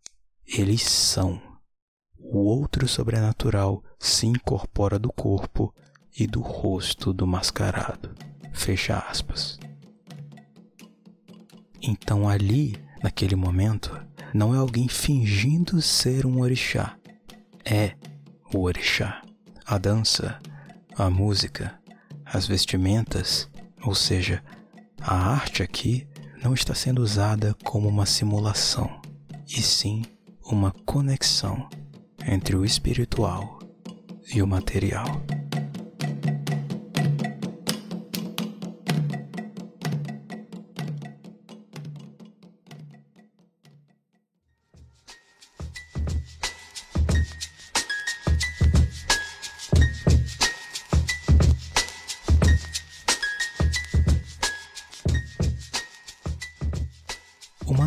eles 0.47 0.83
são. 0.83 1.41
O 2.19 2.39
outro 2.39 2.89
sobrenatural 2.89 3.83
se 3.99 4.27
incorpora 4.27 4.99
do 4.99 5.13
corpo 5.13 5.75
e 6.19 6.27
do 6.27 6.41
rosto 6.41 7.13
do 7.13 7.27
mascarado. 7.27 8.15
Fecha 8.53 8.99
aspas. 8.99 9.59
Então 11.81 12.29
ali, 12.29 12.75
naquele 13.03 13.37
momento, 13.37 13.91
não 14.37 14.55
é 14.55 14.59
alguém 14.59 14.87
fingindo 14.87 15.81
ser 15.81 16.27
um 16.27 16.41
orixá. 16.41 16.95
É 17.65 17.95
o 18.53 18.61
orixá. 18.61 19.23
A 19.65 19.79
dança, 19.79 20.39
a 20.97 21.09
música, 21.11 21.75
as 22.25 22.47
vestimentas, 22.47 23.49
ou 23.83 23.95
seja, 23.95 24.43
A 25.01 25.15
arte 25.15 25.63
aqui 25.63 26.07
não 26.43 26.53
está 26.53 26.75
sendo 26.75 27.01
usada 27.01 27.55
como 27.65 27.89
uma 27.89 28.07
simulação, 28.07 29.01
e 29.47 29.63
sim 29.63 30.03
uma 30.45 30.73
conexão 30.85 31.69
entre 32.27 32.57
o 32.57 32.65
espiritual 32.65 33.61
e 34.35 34.43
o 34.43 34.47
material. 34.47 35.23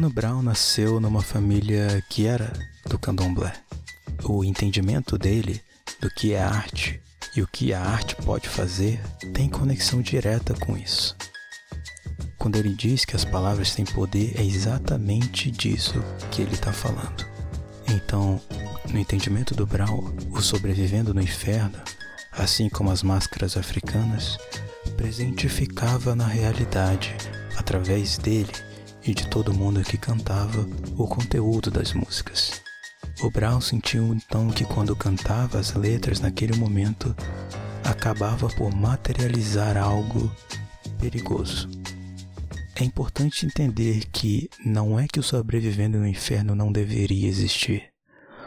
Mano 0.09 0.13
Brown 0.13 0.41
nasceu 0.41 0.99
numa 0.99 1.21
família 1.21 2.03
que 2.09 2.25
era 2.25 2.51
do 2.87 2.97
candomblé. 2.97 3.53
O 4.23 4.43
entendimento 4.43 5.19
dele 5.19 5.61
do 6.01 6.09
que 6.09 6.33
é 6.33 6.41
arte 6.41 6.99
e 7.35 7.43
o 7.43 7.47
que 7.47 7.73
a 7.73 7.81
arte 7.81 8.15
pode 8.15 8.49
fazer 8.49 8.99
tem 9.33 9.47
conexão 9.47 10.01
direta 10.01 10.55
com 10.55 10.75
isso. 10.75 11.15
Quando 12.39 12.55
ele 12.55 12.73
diz 12.73 13.05
que 13.05 13.15
as 13.15 13.23
palavras 13.23 13.75
têm 13.75 13.85
poder, 13.85 14.33
é 14.35 14.43
exatamente 14.43 15.51
disso 15.51 16.03
que 16.31 16.41
ele 16.41 16.55
está 16.55 16.73
falando. 16.73 17.25
Então, 17.87 18.41
no 18.91 18.97
entendimento 18.97 19.53
do 19.53 19.67
Brown, 19.67 20.11
o 20.31 20.41
sobrevivendo 20.41 21.13
no 21.13 21.21
inferno, 21.21 21.79
assim 22.31 22.67
como 22.67 22.89
as 22.89 23.03
máscaras 23.03 23.55
africanas, 23.55 24.39
presentificava 24.97 26.15
na 26.15 26.25
realidade, 26.25 27.15
através 27.57 28.17
dele, 28.17 28.68
e 29.03 29.13
de 29.13 29.27
todo 29.27 29.53
mundo 29.53 29.83
que 29.83 29.97
cantava 29.97 30.67
o 30.97 31.07
conteúdo 31.07 31.71
das 31.71 31.93
músicas. 31.93 32.61
O 33.21 33.29
Brown 33.29 33.59
sentiu 33.59 34.13
então 34.13 34.49
que 34.49 34.65
quando 34.65 34.95
cantava 34.95 35.59
as 35.59 35.73
letras 35.73 36.19
naquele 36.19 36.55
momento, 36.55 37.15
acabava 37.83 38.47
por 38.47 38.73
materializar 38.73 39.77
algo 39.77 40.31
perigoso. 40.99 41.69
É 42.75 42.83
importante 42.83 43.45
entender 43.45 44.05
que 44.05 44.49
não 44.65 44.97
é 44.97 45.05
que 45.05 45.19
o 45.19 45.23
sobrevivendo 45.23 45.97
no 45.97 46.07
inferno 46.07 46.55
não 46.55 46.71
deveria 46.71 47.27
existir, 47.27 47.91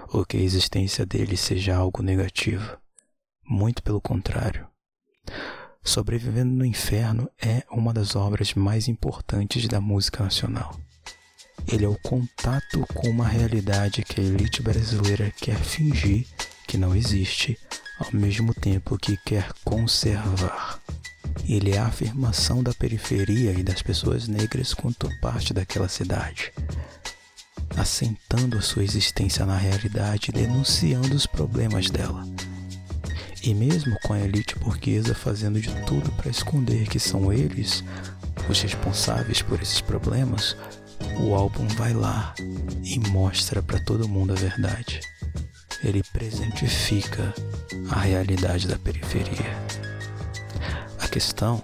ou 0.09 0.25
que 0.25 0.39
a 0.39 0.41
existência 0.41 1.05
dele 1.05 1.37
seja 1.37 1.77
algo 1.77 2.03
negativo. 2.03 2.79
Muito 3.47 3.83
pelo 3.83 4.01
contrário. 4.01 4.67
Sobrevivendo 5.85 6.55
no 6.55 6.65
Inferno 6.65 7.29
é 7.41 7.65
uma 7.71 7.93
das 7.93 8.15
obras 8.15 8.55
mais 8.55 8.87
importantes 8.87 9.67
da 9.67 9.81
música 9.81 10.23
nacional. 10.23 10.79
Ele 11.67 11.85
é 11.85 11.89
o 11.89 11.99
contato 11.99 12.87
com 12.95 13.11
uma 13.11 13.27
realidade 13.27 14.03
que 14.05 14.21
a 14.21 14.25
elite 14.25 14.63
brasileira 14.63 15.33
quer 15.33 15.57
fingir 15.57 16.27
que 16.69 16.79
não 16.79 16.95
existe, 16.95 17.59
ao 17.99 18.09
mesmo 18.13 18.55
tempo 18.55 18.97
que 18.97 19.17
quer 19.19 19.53
conservar. 19.65 20.81
Ele 21.47 21.73
é 21.73 21.79
a 21.79 21.87
afirmação 21.87 22.63
da 22.63 22.73
periferia 22.73 23.53
e 23.53 23.63
das 23.63 23.83
pessoas 23.83 24.29
negras 24.29 24.73
quanto 24.73 25.09
parte 25.21 25.53
daquela 25.53 25.89
cidade, 25.89 26.53
assentando 27.77 28.57
a 28.57 28.63
sua 28.63 28.85
existência 28.85 29.45
na 29.45 29.57
realidade 29.57 30.31
e 30.31 30.33
denunciando 30.33 31.15
os 31.15 31.27
problemas 31.27 31.91
dela 31.91 32.25
e 33.43 33.55
mesmo 33.55 33.99
com 34.05 34.13
a 34.13 34.21
elite 34.21 34.57
burguesa 34.59 35.15
fazendo 35.15 35.61
de 35.61 35.71
tudo 35.85 36.11
para 36.13 36.31
esconder 36.31 36.89
que 36.89 37.01
são 37.01 37.33
eles 37.33 37.83
os 38.49 38.61
responsáveis 38.61 39.43
por 39.43 39.61
esses 39.61 39.81
problemas, 39.81 40.57
o 41.21 41.35
álbum 41.35 41.67
vai 41.69 41.93
lá 41.93 42.35
e 42.83 42.99
mostra 43.11 43.63
para 43.63 43.79
todo 43.81 44.09
mundo 44.09 44.33
a 44.33 44.37
verdade. 44.37 45.01
Ele 45.83 46.03
presentifica 46.13 47.35
a 47.91 48.01
realidade 48.01 48.69
da 48.69 48.79
periferia. 48.79 49.57
A 51.01 51.09
questão, 51.09 51.63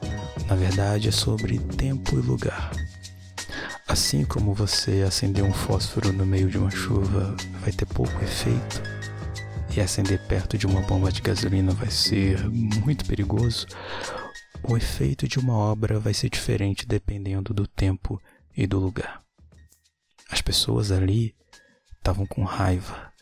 na 0.48 0.56
verdade, 0.56 1.08
é 1.08 1.12
sobre 1.12 1.58
tempo 1.58 2.18
e 2.18 2.22
lugar. 2.22 2.72
Assim 3.86 4.24
como 4.24 4.52
você 4.52 5.04
acender 5.06 5.44
um 5.44 5.52
fósforo 5.52 6.12
no 6.12 6.26
meio 6.26 6.48
de 6.48 6.58
uma 6.58 6.70
chuva 6.70 7.36
vai 7.60 7.72
ter 7.72 7.86
pouco 7.86 8.12
efeito, 8.22 8.82
e 9.78 9.80
acender 9.80 10.18
perto 10.26 10.58
de 10.58 10.66
uma 10.66 10.80
bomba 10.80 11.12
de 11.12 11.22
gasolina 11.22 11.72
vai 11.72 11.88
ser 11.88 12.48
muito 12.50 13.06
perigoso, 13.06 13.64
o 14.64 14.76
efeito 14.76 15.28
de 15.28 15.38
uma 15.38 15.54
obra 15.54 16.00
vai 16.00 16.12
ser 16.12 16.28
diferente 16.28 16.84
dependendo 16.84 17.54
do 17.54 17.64
tempo 17.64 18.20
e 18.56 18.66
do 18.66 18.80
lugar. 18.80 19.22
As 20.28 20.42
pessoas 20.42 20.90
ali 20.90 21.32
estavam 21.96 22.26
com 22.26 22.42
raiva, 22.42 23.12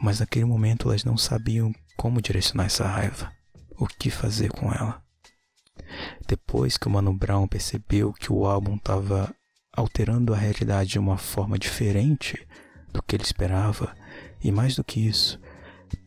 mas 0.00 0.20
naquele 0.20 0.44
momento 0.44 0.88
elas 0.88 1.02
não 1.02 1.16
sabiam 1.16 1.74
como 1.96 2.22
direcionar 2.22 2.66
essa 2.66 2.86
raiva, 2.86 3.32
o 3.76 3.88
que 3.88 4.08
fazer 4.08 4.52
com 4.52 4.72
ela. 4.72 5.02
Depois 6.28 6.76
que 6.76 6.86
o 6.86 6.90
Mano 6.90 7.12
Brown 7.12 7.48
percebeu 7.48 8.12
que 8.12 8.32
o 8.32 8.46
álbum 8.46 8.76
estava 8.76 9.34
alterando 9.72 10.32
a 10.32 10.36
realidade 10.36 10.90
de 10.90 10.98
uma 11.00 11.18
forma 11.18 11.58
diferente 11.58 12.46
do 12.92 13.02
que 13.02 13.16
ele 13.16 13.24
esperava, 13.24 13.92
e 14.42 14.50
mais 14.50 14.74
do 14.74 14.84
que 14.84 15.06
isso, 15.06 15.40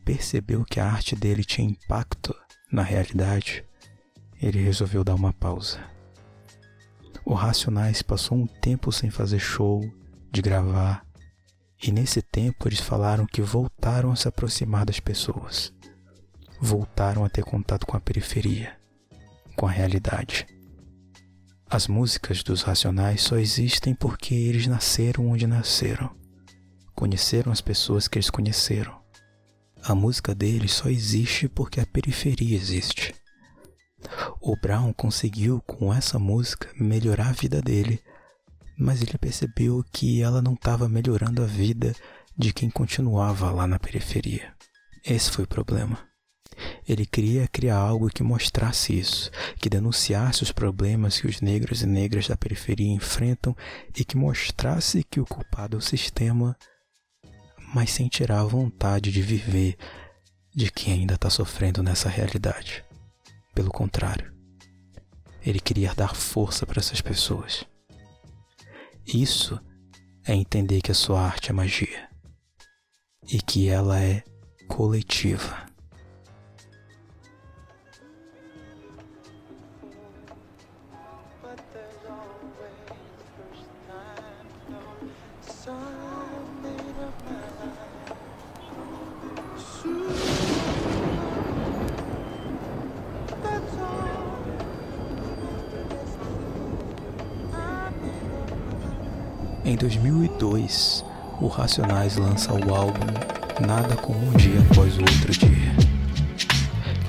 percebeu 0.03 0.63
que 0.63 0.79
a 0.79 0.85
arte 0.85 1.15
dele 1.15 1.43
tinha 1.43 1.69
impacto 1.69 2.35
na 2.71 2.81
realidade, 2.81 3.63
ele 4.41 4.61
resolveu 4.61 5.03
dar 5.03 5.15
uma 5.15 5.31
pausa. 5.31 5.79
O 7.25 7.33
Racionais 7.33 8.01
passou 8.01 8.37
um 8.37 8.47
tempo 8.47 8.91
sem 8.91 9.09
fazer 9.09 9.39
show, 9.39 9.81
de 10.31 10.41
gravar, 10.41 11.05
e 11.81 11.91
nesse 11.91 12.21
tempo 12.21 12.67
eles 12.67 12.79
falaram 12.79 13.25
que 13.25 13.41
voltaram 13.41 14.11
a 14.11 14.15
se 14.15 14.27
aproximar 14.27 14.85
das 14.85 14.99
pessoas. 14.99 15.73
Voltaram 16.59 17.23
a 17.23 17.29
ter 17.29 17.43
contato 17.43 17.85
com 17.85 17.95
a 17.95 17.99
periferia, 17.99 18.75
com 19.55 19.67
a 19.67 19.71
realidade. 19.71 20.47
As 21.69 21.87
músicas 21.87 22.43
dos 22.43 22.61
Racionais 22.61 23.21
só 23.21 23.37
existem 23.37 23.93
porque 23.93 24.33
eles 24.33 24.67
nasceram 24.67 25.29
onde 25.29 25.45
nasceram 25.45 26.22
conheceram 26.95 27.51
as 27.51 27.61
pessoas 27.61 28.07
que 28.07 28.17
eles 28.17 28.29
conheceram. 28.29 29.01
A 29.83 29.93
música 29.93 30.33
deles 30.33 30.71
só 30.71 30.89
existe 30.89 31.47
porque 31.47 31.79
a 31.79 31.85
periferia 31.85 32.55
existe. 32.55 33.13
O 34.39 34.55
Brown 34.55 34.93
conseguiu 34.93 35.61
com 35.61 35.93
essa 35.93 36.17
música 36.17 36.69
melhorar 36.75 37.29
a 37.29 37.33
vida 37.33 37.61
dele, 37.61 38.01
mas 38.77 39.01
ele 39.01 39.17
percebeu 39.17 39.83
que 39.91 40.21
ela 40.21 40.41
não 40.41 40.53
estava 40.53 40.89
melhorando 40.89 41.43
a 41.43 41.45
vida 41.45 41.95
de 42.37 42.51
quem 42.51 42.69
continuava 42.69 43.51
lá 43.51 43.67
na 43.67 43.79
periferia. 43.79 44.53
Esse 45.05 45.31
foi 45.31 45.43
o 45.43 45.47
problema. 45.47 45.99
Ele 46.87 47.05
queria 47.05 47.47
criar 47.47 47.77
algo 47.77 48.09
que 48.09 48.23
mostrasse 48.23 48.97
isso, 48.97 49.31
que 49.57 49.69
denunciasse 49.69 50.43
os 50.43 50.51
problemas 50.51 51.19
que 51.19 51.27
os 51.27 51.41
negros 51.41 51.81
e 51.81 51.85
negras 51.85 52.27
da 52.27 52.37
periferia 52.37 52.93
enfrentam 52.93 53.55
e 53.97 54.05
que 54.05 54.17
mostrasse 54.17 55.03
que 55.03 55.19
o 55.19 55.25
culpado 55.25 55.77
é 55.77 55.79
o 55.79 55.81
sistema 55.81 56.55
mas 57.73 57.91
sem 57.91 58.07
tirar 58.07 58.41
a 58.41 58.45
vontade 58.45 59.11
de 59.11 59.21
viver 59.21 59.75
de 60.55 60.71
quem 60.71 60.93
ainda 60.93 61.15
está 61.15 61.29
sofrendo 61.29 61.81
nessa 61.81 62.07
realidade. 62.07 62.85
Pelo 63.55 63.71
contrário, 63.71 64.31
ele 65.41 65.59
queria 65.59 65.93
dar 65.95 66.15
força 66.15 66.65
para 66.65 66.79
essas 66.79 67.01
pessoas. 67.01 67.65
Isso 69.05 69.59
é 70.25 70.33
entender 70.33 70.81
que 70.81 70.91
a 70.91 70.95
sua 70.95 71.21
arte 71.21 71.49
é 71.49 71.53
magia 71.53 72.09
e 73.27 73.41
que 73.41 73.67
ela 73.67 73.99
é 73.99 74.23
coletiva. 74.67 75.65
Em 99.73 99.75
2002, 99.75 101.03
o 101.41 101.47
Racionais 101.47 102.15
lança 102.15 102.53
o 102.53 102.75
álbum 102.75 103.07
Nada 103.65 103.95
como 103.95 104.19
um 104.19 104.31
dia 104.33 104.61
após 104.69 104.95
o 104.99 105.01
outro 105.01 105.31
dia, 105.31 105.75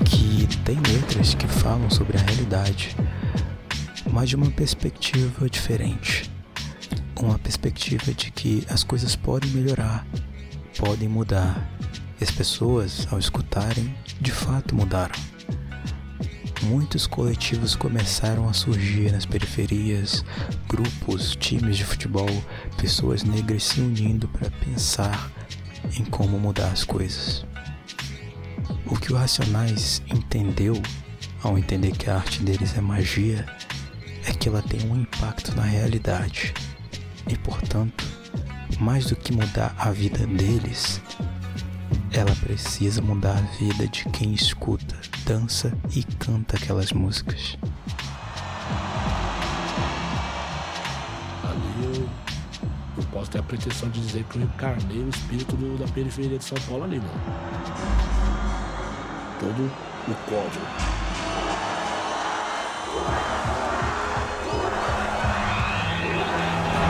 que 0.03 0.47
tem 0.63 0.75
letras 0.77 1.35
que 1.35 1.47
falam 1.47 1.87
sobre 1.91 2.17
a 2.17 2.21
realidade, 2.21 2.95
mas 4.11 4.29
de 4.29 4.35
uma 4.35 4.49
perspectiva 4.49 5.47
diferente. 5.47 6.27
Uma 7.15 7.37
perspectiva 7.37 8.11
de 8.11 8.31
que 8.31 8.65
as 8.67 8.83
coisas 8.83 9.15
podem 9.15 9.51
melhorar, 9.51 10.03
podem 10.75 11.07
mudar. 11.07 11.69
E 12.19 12.23
as 12.23 12.31
pessoas, 12.31 13.07
ao 13.11 13.19
escutarem, 13.19 13.95
de 14.19 14.31
fato 14.31 14.73
mudaram. 14.73 15.34
Muitos 16.65 17.05
coletivos 17.05 17.75
começaram 17.75 18.49
a 18.49 18.53
surgir 18.53 19.11
nas 19.11 19.25
periferias, 19.25 20.25
grupos, 20.67 21.35
times 21.35 21.77
de 21.77 21.85
futebol, 21.85 22.29
pessoas 22.77 23.23
negras 23.23 23.63
se 23.63 23.79
unindo 23.79 24.27
para 24.27 24.49
pensar 24.49 25.31
em 25.97 26.03
como 26.05 26.39
mudar 26.39 26.71
as 26.71 26.83
coisas. 26.83 27.45
O 28.87 28.97
que 28.97 29.13
o 29.13 29.15
Racionais 29.15 30.01
entendeu 30.07 30.81
ao 31.43 31.57
entender 31.57 31.91
que 31.91 32.09
a 32.09 32.15
arte 32.15 32.41
deles 32.41 32.75
é 32.75 32.81
magia 32.81 33.45
é 34.27 34.33
que 34.33 34.49
ela 34.49 34.61
tem 34.61 34.89
um 34.89 35.01
impacto 35.01 35.55
na 35.55 35.63
realidade 35.63 36.53
e, 37.27 37.37
portanto, 37.37 38.03
mais 38.79 39.05
do 39.05 39.15
que 39.15 39.31
mudar 39.31 39.75
a 39.77 39.91
vida 39.91 40.25
deles, 40.25 41.01
ela 42.15 42.33
precisa 42.33 43.01
mudar 43.01 43.37
a 43.37 43.57
vida 43.57 43.89
de 43.89 44.05
quem 44.05 44.33
escuta, 44.33 44.95
dança 45.25 45.77
e 45.93 46.01
canta 46.01 46.55
aquelas 46.55 46.93
músicas. 46.93 47.57
Ali 51.43 51.83
eu, 51.83 52.09
eu 52.97 53.03
posso 53.11 53.31
ter 53.31 53.39
a 53.39 53.43
pretensão 53.43 53.89
de 53.89 53.99
dizer 53.99 54.23
que 54.23 54.37
eu 54.37 54.43
encarnei 54.43 55.03
o 55.03 55.09
espírito 55.09 55.57
do, 55.57 55.77
da 55.77 55.91
periferia 55.91 56.37
de 56.37 56.45
São 56.45 56.57
Paulo 56.69 56.85
ali, 56.85 56.99
mano. 56.99 57.21
Todo 59.37 59.69
o 60.07 60.15
código. 60.29 61.04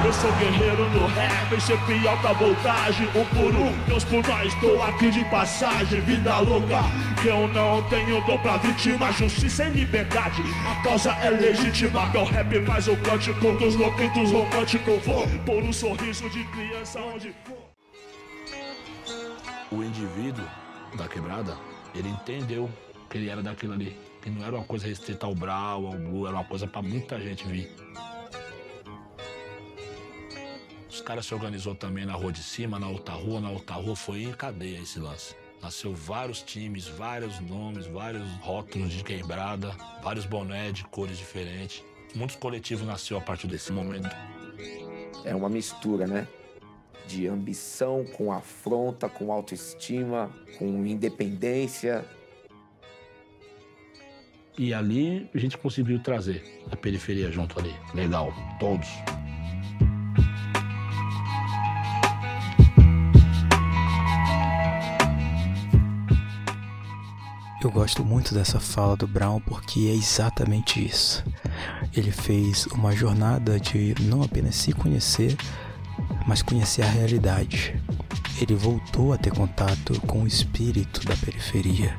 Eu 0.06 0.14
sou 0.14 0.32
guerreiro 0.34 0.88
no 0.92 1.08
rap, 1.08 1.60
sempre 1.60 2.08
alta 2.08 2.32
voltagem. 2.34 3.08
Um 3.08 3.26
por 3.26 3.56
um, 3.56 3.72
Deus 3.88 4.04
por 4.04 4.24
nós, 4.28 4.54
tô 4.62 4.80
aqui 4.84 5.10
de 5.10 5.26
passagem 5.32 6.00
Vida 6.02 6.42
louca, 6.42 6.84
que 7.20 7.28
eu 7.28 7.48
não 7.48 7.82
tenho 7.90 8.24
dor 8.24 8.40
pra 8.40 8.58
vítima 8.58 9.12
Justiça 9.14 9.64
e 9.64 9.72
liberdade, 9.72 10.44
a 10.70 10.84
causa 10.84 11.10
é 11.14 11.32
legítima 11.32 12.06
Meu 12.12 12.24
rap 12.24 12.66
faz 12.68 12.88
o 12.88 12.96
cântico 12.98 13.52
dos 13.54 13.76
louquitos 13.76 14.32
românticos. 14.32 15.04
Vou 15.04 15.28
por 15.44 15.64
um 15.64 15.74
sorriso 15.74 16.30
de 16.30 16.44
criança 16.44 17.00
onde 17.00 17.34
for. 17.44 17.58
O 19.72 19.82
indivíduo 19.82 20.46
da 20.96 21.08
quebrada, 21.08 21.58
ele 21.96 22.10
entendeu 22.10 22.70
que 23.10 23.18
ele 23.18 23.30
era 23.30 23.42
daquilo 23.42 23.74
ali 23.74 23.98
Que 24.22 24.30
não 24.30 24.46
era 24.46 24.56
uma 24.56 24.66
coisa 24.66 24.86
restrita 24.86 25.26
ao 25.26 25.34
Brau, 25.34 25.88
ao 25.88 25.94
Blue 25.94 26.28
Era 26.28 26.36
uma 26.36 26.44
coisa 26.44 26.68
pra 26.68 26.84
muita 26.84 27.20
gente 27.20 27.44
vir 27.48 27.68
Os 30.96 31.02
caras 31.02 31.26
se 31.26 31.34
organizou 31.34 31.76
também 31.76 32.06
na 32.06 32.14
rua 32.14 32.32
de 32.32 32.42
cima, 32.42 32.80
na 32.80 32.88
outra 32.88 33.16
rua, 33.16 33.42
na 33.42 33.50
outra 33.50 33.76
rua, 33.76 33.98
foi 33.98 34.24
em 34.24 34.32
cadeia 34.32 34.80
esse 34.80 34.98
lance. 34.98 35.36
Nasceu 35.62 35.94
vários 35.94 36.42
times, 36.42 36.88
vários 36.88 37.38
nomes, 37.42 37.86
vários 37.86 38.24
rótulos 38.38 38.94
de 38.94 39.04
quebrada, 39.04 39.72
vários 40.02 40.26
boné 40.26 40.72
de 40.72 40.86
cores 40.86 41.18
diferentes. 41.18 41.84
Muitos 42.16 42.38
coletivos 42.38 42.88
nasceu 42.88 43.18
a 43.18 43.22
partir 43.22 43.46
desse 43.48 43.74
momento. 43.74 44.10
É 45.26 45.36
uma 45.36 45.50
mistura, 45.50 46.08
né? 46.08 46.30
De 47.06 47.28
ambição 47.28 48.06
com 48.06 48.32
afronta, 48.32 49.10
com 49.10 49.34
autoestima, 49.34 50.32
com 50.58 50.86
independência. 50.86 52.06
E 54.58 54.74
ali 54.74 55.30
a 55.36 55.38
gente 55.38 55.58
conseguiu 55.58 56.00
trazer 56.00 56.64
a 56.72 56.76
periferia 56.78 57.30
junto 57.34 57.60
ali. 57.60 57.76
Legal, 57.94 58.34
todos. 58.62 58.88
Eu 67.66 67.72
gosto 67.72 68.06
muito 68.06 68.32
dessa 68.32 68.60
fala 68.60 68.96
do 68.96 69.08
Brown 69.08 69.42
porque 69.42 69.88
é 69.88 69.96
exatamente 69.96 70.86
isso. 70.86 71.26
Ele 71.98 72.12
fez 72.12 72.68
uma 72.68 72.96
jornada 72.96 73.60
de 73.60 73.96
não 74.02 74.22
apenas 74.22 74.54
se 74.54 74.72
conhecer, 74.72 75.36
mas 76.28 76.44
conhecer 76.44 76.84
a 76.84 76.88
realidade. 76.88 77.74
Ele 78.40 78.54
voltou 78.54 79.14
a 79.14 79.18
ter 79.18 79.32
contato 79.34 80.00
com 80.02 80.22
o 80.22 80.28
espírito 80.28 81.04
da 81.08 81.18
periferia 81.18 81.98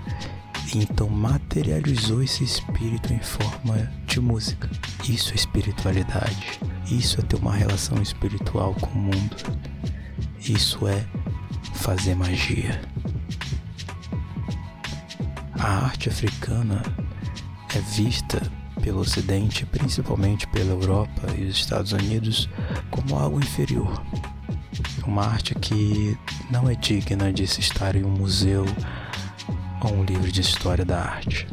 e 0.73 0.79
então 0.79 1.09
materializou 1.09 2.23
esse 2.23 2.45
espírito 2.45 3.13
em 3.13 3.19
forma 3.19 3.93
de 4.07 4.21
música. 4.21 4.71
Isso 5.09 5.33
é 5.33 5.35
espiritualidade. 5.35 6.61
Isso 6.89 7.19
é 7.19 7.25
ter 7.25 7.39
uma 7.39 7.57
relação 7.57 8.01
espiritual 8.01 8.73
com 8.75 8.91
o 8.91 9.03
mundo. 9.03 9.37
Isso 10.39 10.87
é 10.87 11.05
fazer 11.75 12.15
magia. 12.15 12.81
A 15.59 15.85
arte 15.85 16.09
africana 16.09 16.83
é 17.75 17.79
vista 17.79 18.41
pelo 18.83 19.01
Ocidente, 19.01 19.65
principalmente 19.65 20.47
pela 20.49 20.71
Europa 20.71 21.33
e 21.37 21.45
os 21.45 21.57
Estados 21.57 21.93
Unidos, 21.93 22.49
como 22.91 23.19
algo 23.19 23.39
inferior. 23.39 24.03
Uma 25.07 25.25
arte 25.25 25.55
que 25.55 26.17
não 26.51 26.69
é 26.69 26.75
digna 26.75 27.33
de 27.33 27.47
se 27.47 27.61
estar 27.61 27.97
em 27.97 28.05
um 28.05 28.11
museu 28.11 28.67
ou 29.81 29.95
um 29.95 30.05
livro 30.05 30.31
de 30.31 30.41
história 30.41 30.85
da 30.85 31.01
arte. 31.01 31.47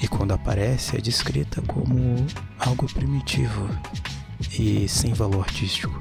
E 0.00 0.06
quando 0.06 0.32
aparece, 0.32 0.96
é 0.96 1.00
descrita 1.00 1.60
como 1.62 2.26
algo 2.58 2.86
primitivo 2.92 3.68
e 4.58 4.88
sem 4.88 5.12
valor 5.12 5.44
artístico. 5.44 6.00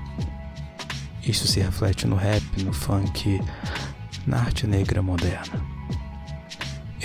Isso 1.26 1.48
se 1.48 1.62
reflete 1.62 2.06
no 2.06 2.16
rap, 2.16 2.44
no 2.64 2.74
funk, 2.74 3.40
na 4.28 4.40
arte 4.40 4.68
negra 4.68 5.02
moderna. 5.02 5.73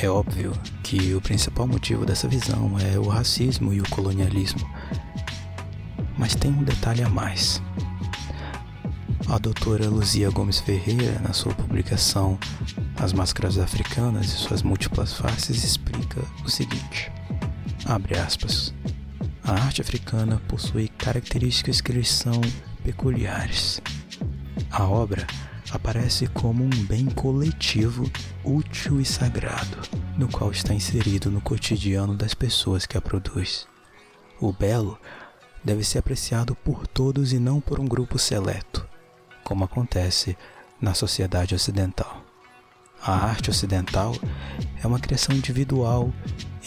É 0.00 0.08
óbvio 0.08 0.52
que 0.84 1.12
o 1.12 1.20
principal 1.20 1.66
motivo 1.66 2.06
dessa 2.06 2.28
visão 2.28 2.76
é 2.78 2.96
o 2.96 3.08
racismo 3.08 3.72
e 3.72 3.80
o 3.80 3.88
colonialismo. 3.90 4.60
Mas 6.16 6.36
tem 6.36 6.52
um 6.52 6.62
detalhe 6.62 7.02
a 7.02 7.08
mais. 7.08 7.60
A 9.26 9.38
doutora 9.38 9.88
Luzia 9.88 10.30
Gomes 10.30 10.60
Ferreira, 10.60 11.18
na 11.18 11.32
sua 11.32 11.52
publicação 11.52 12.38
As 12.96 13.12
Máscaras 13.12 13.58
Africanas 13.58 14.26
e 14.26 14.36
Suas 14.36 14.62
Múltiplas 14.62 15.14
Faces, 15.14 15.64
explica 15.64 16.22
o 16.44 16.48
seguinte: 16.48 17.10
abre 17.84 18.16
aspas. 18.16 18.72
A 19.42 19.52
arte 19.52 19.80
africana 19.80 20.40
possui 20.46 20.86
características 20.96 21.80
que 21.80 21.90
lhes 21.90 22.08
são 22.08 22.40
peculiares. 22.84 23.82
A 24.70 24.84
obra 24.84 25.26
aparece 25.70 26.26
como 26.26 26.64
um 26.64 26.84
bem 26.86 27.06
coletivo, 27.06 28.10
útil 28.44 29.00
e 29.00 29.04
sagrado, 29.04 29.78
no 30.16 30.28
qual 30.28 30.50
está 30.50 30.72
inserido 30.74 31.30
no 31.30 31.40
cotidiano 31.40 32.14
das 32.14 32.34
pessoas 32.34 32.86
que 32.86 32.96
a 32.96 33.00
produz. 33.00 33.66
O 34.40 34.52
belo 34.52 34.98
deve 35.62 35.84
ser 35.84 35.98
apreciado 35.98 36.54
por 36.54 36.86
todos 36.86 37.32
e 37.32 37.38
não 37.38 37.60
por 37.60 37.80
um 37.80 37.86
grupo 37.86 38.18
seleto, 38.18 38.86
como 39.44 39.64
acontece 39.64 40.36
na 40.80 40.94
sociedade 40.94 41.54
ocidental. 41.54 42.24
A 43.02 43.12
arte 43.12 43.50
ocidental 43.50 44.14
é 44.82 44.86
uma 44.86 44.98
criação 44.98 45.34
individual 45.34 46.12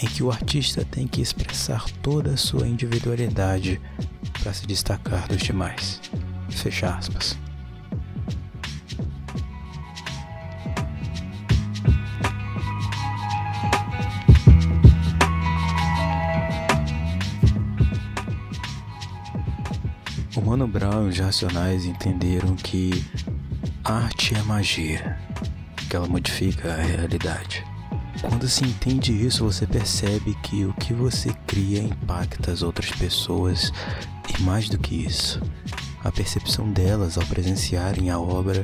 em 0.02 0.08
que 0.08 0.24
o 0.24 0.32
artista 0.32 0.86
tem 0.86 1.08
que 1.08 1.22
expressar 1.22 1.86
toda 2.02 2.32
a 2.32 2.38
sua 2.38 2.68
individualidade 2.68 3.82
para 4.42 4.54
se 4.54 4.66
destacar 4.66 5.28
dos 5.28 5.42
demais. 5.42 6.00
Fecha 6.50 6.90
aspas. 6.90 7.38
Mano 20.62 20.74
Brown 20.74 21.08
e 21.08 21.10
os 21.10 21.18
Racionais 21.18 21.86
entenderam 21.86 22.56
que 22.56 23.04
arte 23.84 24.36
é 24.36 24.44
magia, 24.44 25.18
que 25.90 25.96
ela 25.96 26.08
modifica 26.08 26.72
a 26.72 26.76
realidade. 26.76 27.66
Quando 28.22 28.48
se 28.48 28.64
entende 28.64 29.12
isso, 29.12 29.44
você 29.44 29.66
percebe 29.66 30.38
que 30.44 30.64
o 30.64 30.74
que 30.74 30.94
você 30.94 31.34
cria 31.48 31.82
impacta 31.82 32.52
as 32.52 32.62
outras 32.62 32.92
pessoas. 32.92 33.74
E 34.38 34.44
mais 34.44 34.70
do 34.70 34.78
que 34.78 34.94
isso, 34.94 35.42
a 36.04 36.12
percepção 36.12 36.72
delas 36.72 37.18
ao 37.18 37.26
presenciarem 37.26 38.12
a 38.12 38.20
obra 38.20 38.62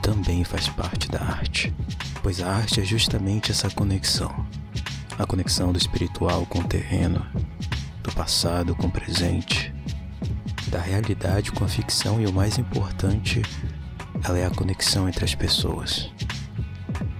também 0.00 0.44
faz 0.44 0.66
parte 0.70 1.10
da 1.10 1.20
arte, 1.20 1.74
pois 2.22 2.40
a 2.40 2.50
arte 2.50 2.80
é 2.80 2.84
justamente 2.84 3.50
essa 3.50 3.68
conexão. 3.68 4.46
A 5.18 5.26
conexão 5.26 5.72
do 5.72 5.78
espiritual 5.78 6.46
com 6.46 6.60
o 6.60 6.64
terreno, 6.64 7.22
do 8.02 8.10
passado 8.12 8.74
com 8.74 8.86
o 8.86 8.90
presente, 8.90 9.71
da 10.72 10.80
realidade 10.80 11.52
com 11.52 11.64
a 11.64 11.68
ficção 11.68 12.18
e 12.18 12.26
o 12.26 12.32
mais 12.32 12.56
importante, 12.58 13.42
ela 14.24 14.38
é 14.38 14.46
a 14.46 14.50
conexão 14.50 15.06
entre 15.06 15.22
as 15.22 15.34
pessoas. 15.34 16.10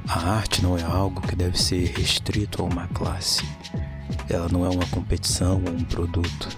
A 0.09 0.37
arte 0.37 0.63
não 0.63 0.79
é 0.79 0.83
algo 0.83 1.21
que 1.21 1.37
deve 1.37 1.61
ser 1.61 1.93
restrito 1.95 2.63
a 2.63 2.65
uma 2.65 2.89
classe. 2.89 3.45
Ela 4.27 4.49
não 4.49 4.65
é 4.65 4.71
uma 4.71 4.87
competição 4.87 5.63
ou 5.67 5.73
um 5.73 5.85
produto. 5.85 6.49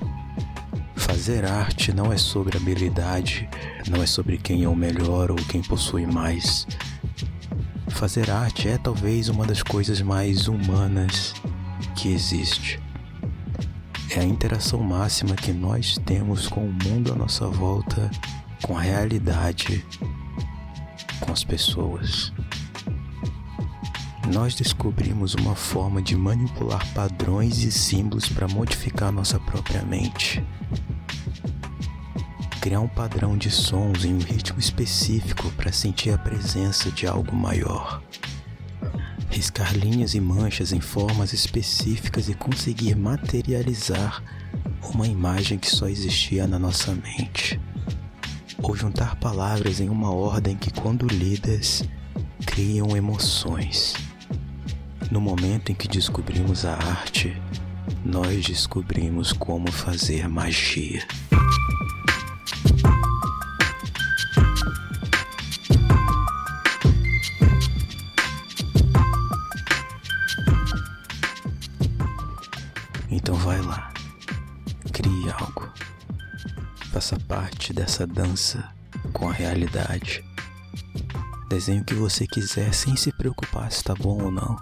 Fazer 0.94 1.44
arte 1.44 1.92
não 1.92 2.12
é 2.12 2.16
sobre 2.16 2.56
habilidade, 2.56 3.48
não 3.88 4.00
é 4.00 4.06
sobre 4.06 4.38
quem 4.38 4.62
é 4.62 4.68
o 4.68 4.76
melhor 4.76 5.32
ou 5.32 5.36
quem 5.36 5.62
possui 5.62 6.06
mais. 6.06 6.64
Fazer 7.88 8.30
arte 8.30 8.68
é 8.68 8.78
talvez 8.78 9.28
uma 9.28 9.44
das 9.44 9.64
coisas 9.64 10.00
mais 10.00 10.46
humanas 10.46 11.34
que 11.96 12.12
existe. 12.12 12.83
É 14.16 14.20
a 14.20 14.24
interação 14.24 14.80
máxima 14.80 15.34
que 15.34 15.52
nós 15.52 15.98
temos 16.06 16.46
com 16.46 16.64
o 16.66 16.72
mundo 16.72 17.12
à 17.12 17.16
nossa 17.16 17.48
volta, 17.48 18.10
com 18.62 18.78
a 18.78 18.80
realidade, 18.80 19.84
com 21.20 21.32
as 21.32 21.42
pessoas. 21.42 22.32
Nós 24.32 24.54
descobrimos 24.54 25.34
uma 25.34 25.54
forma 25.54 26.00
de 26.00 26.16
manipular 26.16 26.86
padrões 26.94 27.58
e 27.64 27.72
símbolos 27.72 28.28
para 28.28 28.46
modificar 28.48 29.10
nossa 29.10 29.38
própria 29.40 29.82
mente 29.82 30.42
criar 32.64 32.80
um 32.80 32.88
padrão 32.88 33.36
de 33.36 33.50
sons 33.50 34.06
em 34.06 34.14
um 34.14 34.18
ritmo 34.18 34.58
específico 34.58 35.50
para 35.50 35.70
sentir 35.70 36.12
a 36.12 36.16
presença 36.16 36.90
de 36.90 37.06
algo 37.06 37.36
maior. 37.36 38.02
Riscar 39.34 39.76
linhas 39.76 40.14
e 40.14 40.20
manchas 40.20 40.72
em 40.72 40.78
formas 40.78 41.32
específicas 41.32 42.28
e 42.28 42.34
conseguir 42.34 42.94
materializar 42.94 44.22
uma 44.94 45.08
imagem 45.08 45.58
que 45.58 45.68
só 45.68 45.88
existia 45.88 46.46
na 46.46 46.56
nossa 46.56 46.94
mente. 46.94 47.60
Ou 48.62 48.76
juntar 48.76 49.16
palavras 49.16 49.80
em 49.80 49.88
uma 49.88 50.14
ordem 50.14 50.56
que, 50.56 50.72
quando 50.72 51.08
lidas, 51.08 51.82
criam 52.46 52.96
emoções. 52.96 53.94
No 55.10 55.20
momento 55.20 55.72
em 55.72 55.74
que 55.74 55.88
descobrimos 55.88 56.64
a 56.64 56.74
arte, 56.74 57.36
nós 58.04 58.46
descobrimos 58.46 59.32
como 59.32 59.68
fazer 59.72 60.28
magia. 60.28 61.04
Parte 77.64 77.72
dessa 77.72 78.06
dança 78.06 78.70
com 79.14 79.30
a 79.30 79.32
realidade. 79.32 80.22
Desenhe 81.48 81.80
o 81.80 81.84
que 81.84 81.94
você 81.94 82.26
quiser 82.26 82.74
sem 82.74 82.94
se 82.94 83.10
preocupar 83.10 83.72
se 83.72 83.78
está 83.78 83.94
bom 83.94 84.22
ou 84.22 84.30
não. 84.30 84.54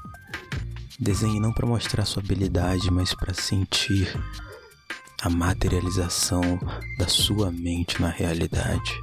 Desenhe 1.01 1.41
não 1.41 1.53
para 1.53 1.67
mostrar 1.67 2.05
sua 2.05 2.23
habilidade, 2.23 2.93
mas 2.93 3.13
para 3.13 3.35
sentir 3.35 4.09
a 5.21 5.29
materialização 5.29 6.43
da 6.97 7.09
sua 7.09 7.51
mente 7.51 8.01
na 8.01 8.09
realidade. 8.09 8.95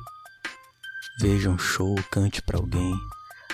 Veja 1.20 1.50
um 1.50 1.58
show, 1.58 1.94
cante 2.10 2.42
para 2.42 2.58
alguém, 2.58 2.94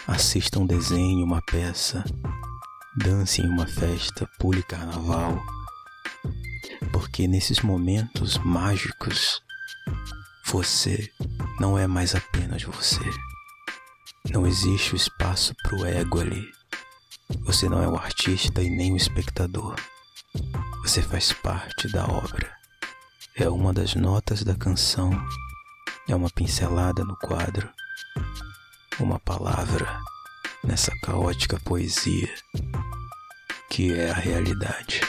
assista 0.08 0.60
um 0.60 0.68
desenho, 0.68 1.26
uma 1.26 1.42
peça, 1.42 2.04
dance 2.96 3.42
em 3.42 3.50
uma 3.50 3.66
festa, 3.66 4.30
pule 4.38 4.62
carnaval 4.62 5.42
porque 6.92 7.28
nesses 7.28 7.62
momentos 7.62 8.38
mágicos 8.38 9.42
você 10.46 11.12
não 11.60 11.78
é 11.78 11.88
mais 11.88 12.14
apenas 12.14 12.64
você. 12.64 13.04
Não 14.32 14.46
existe 14.46 14.94
o 14.94 14.96
espaço 14.96 15.54
para 15.64 15.76
o 15.76 15.86
ego 15.86 16.20
ali. 16.20 16.48
Você 17.42 17.68
não 17.68 17.82
é 17.82 17.88
o 17.88 17.96
artista 17.96 18.62
e 18.62 18.70
nem 18.70 18.94
o 18.94 18.98
espectador. 18.98 19.76
Você 20.84 21.02
faz 21.02 21.34
parte 21.34 21.92
da 21.92 22.06
obra. 22.06 22.54
É 23.36 23.50
uma 23.50 23.74
das 23.74 23.96
notas 23.96 24.44
da 24.44 24.56
canção. 24.56 25.12
É 26.08 26.16
uma 26.16 26.30
pincelada 26.30 27.04
no 27.04 27.18
quadro. 27.18 27.70
Uma 29.00 29.20
palavra 29.20 30.00
nessa 30.64 30.92
caótica 31.02 31.60
poesia 31.60 32.34
que 33.70 33.92
é 33.94 34.12
a 34.12 34.16
realidade. 34.16 35.02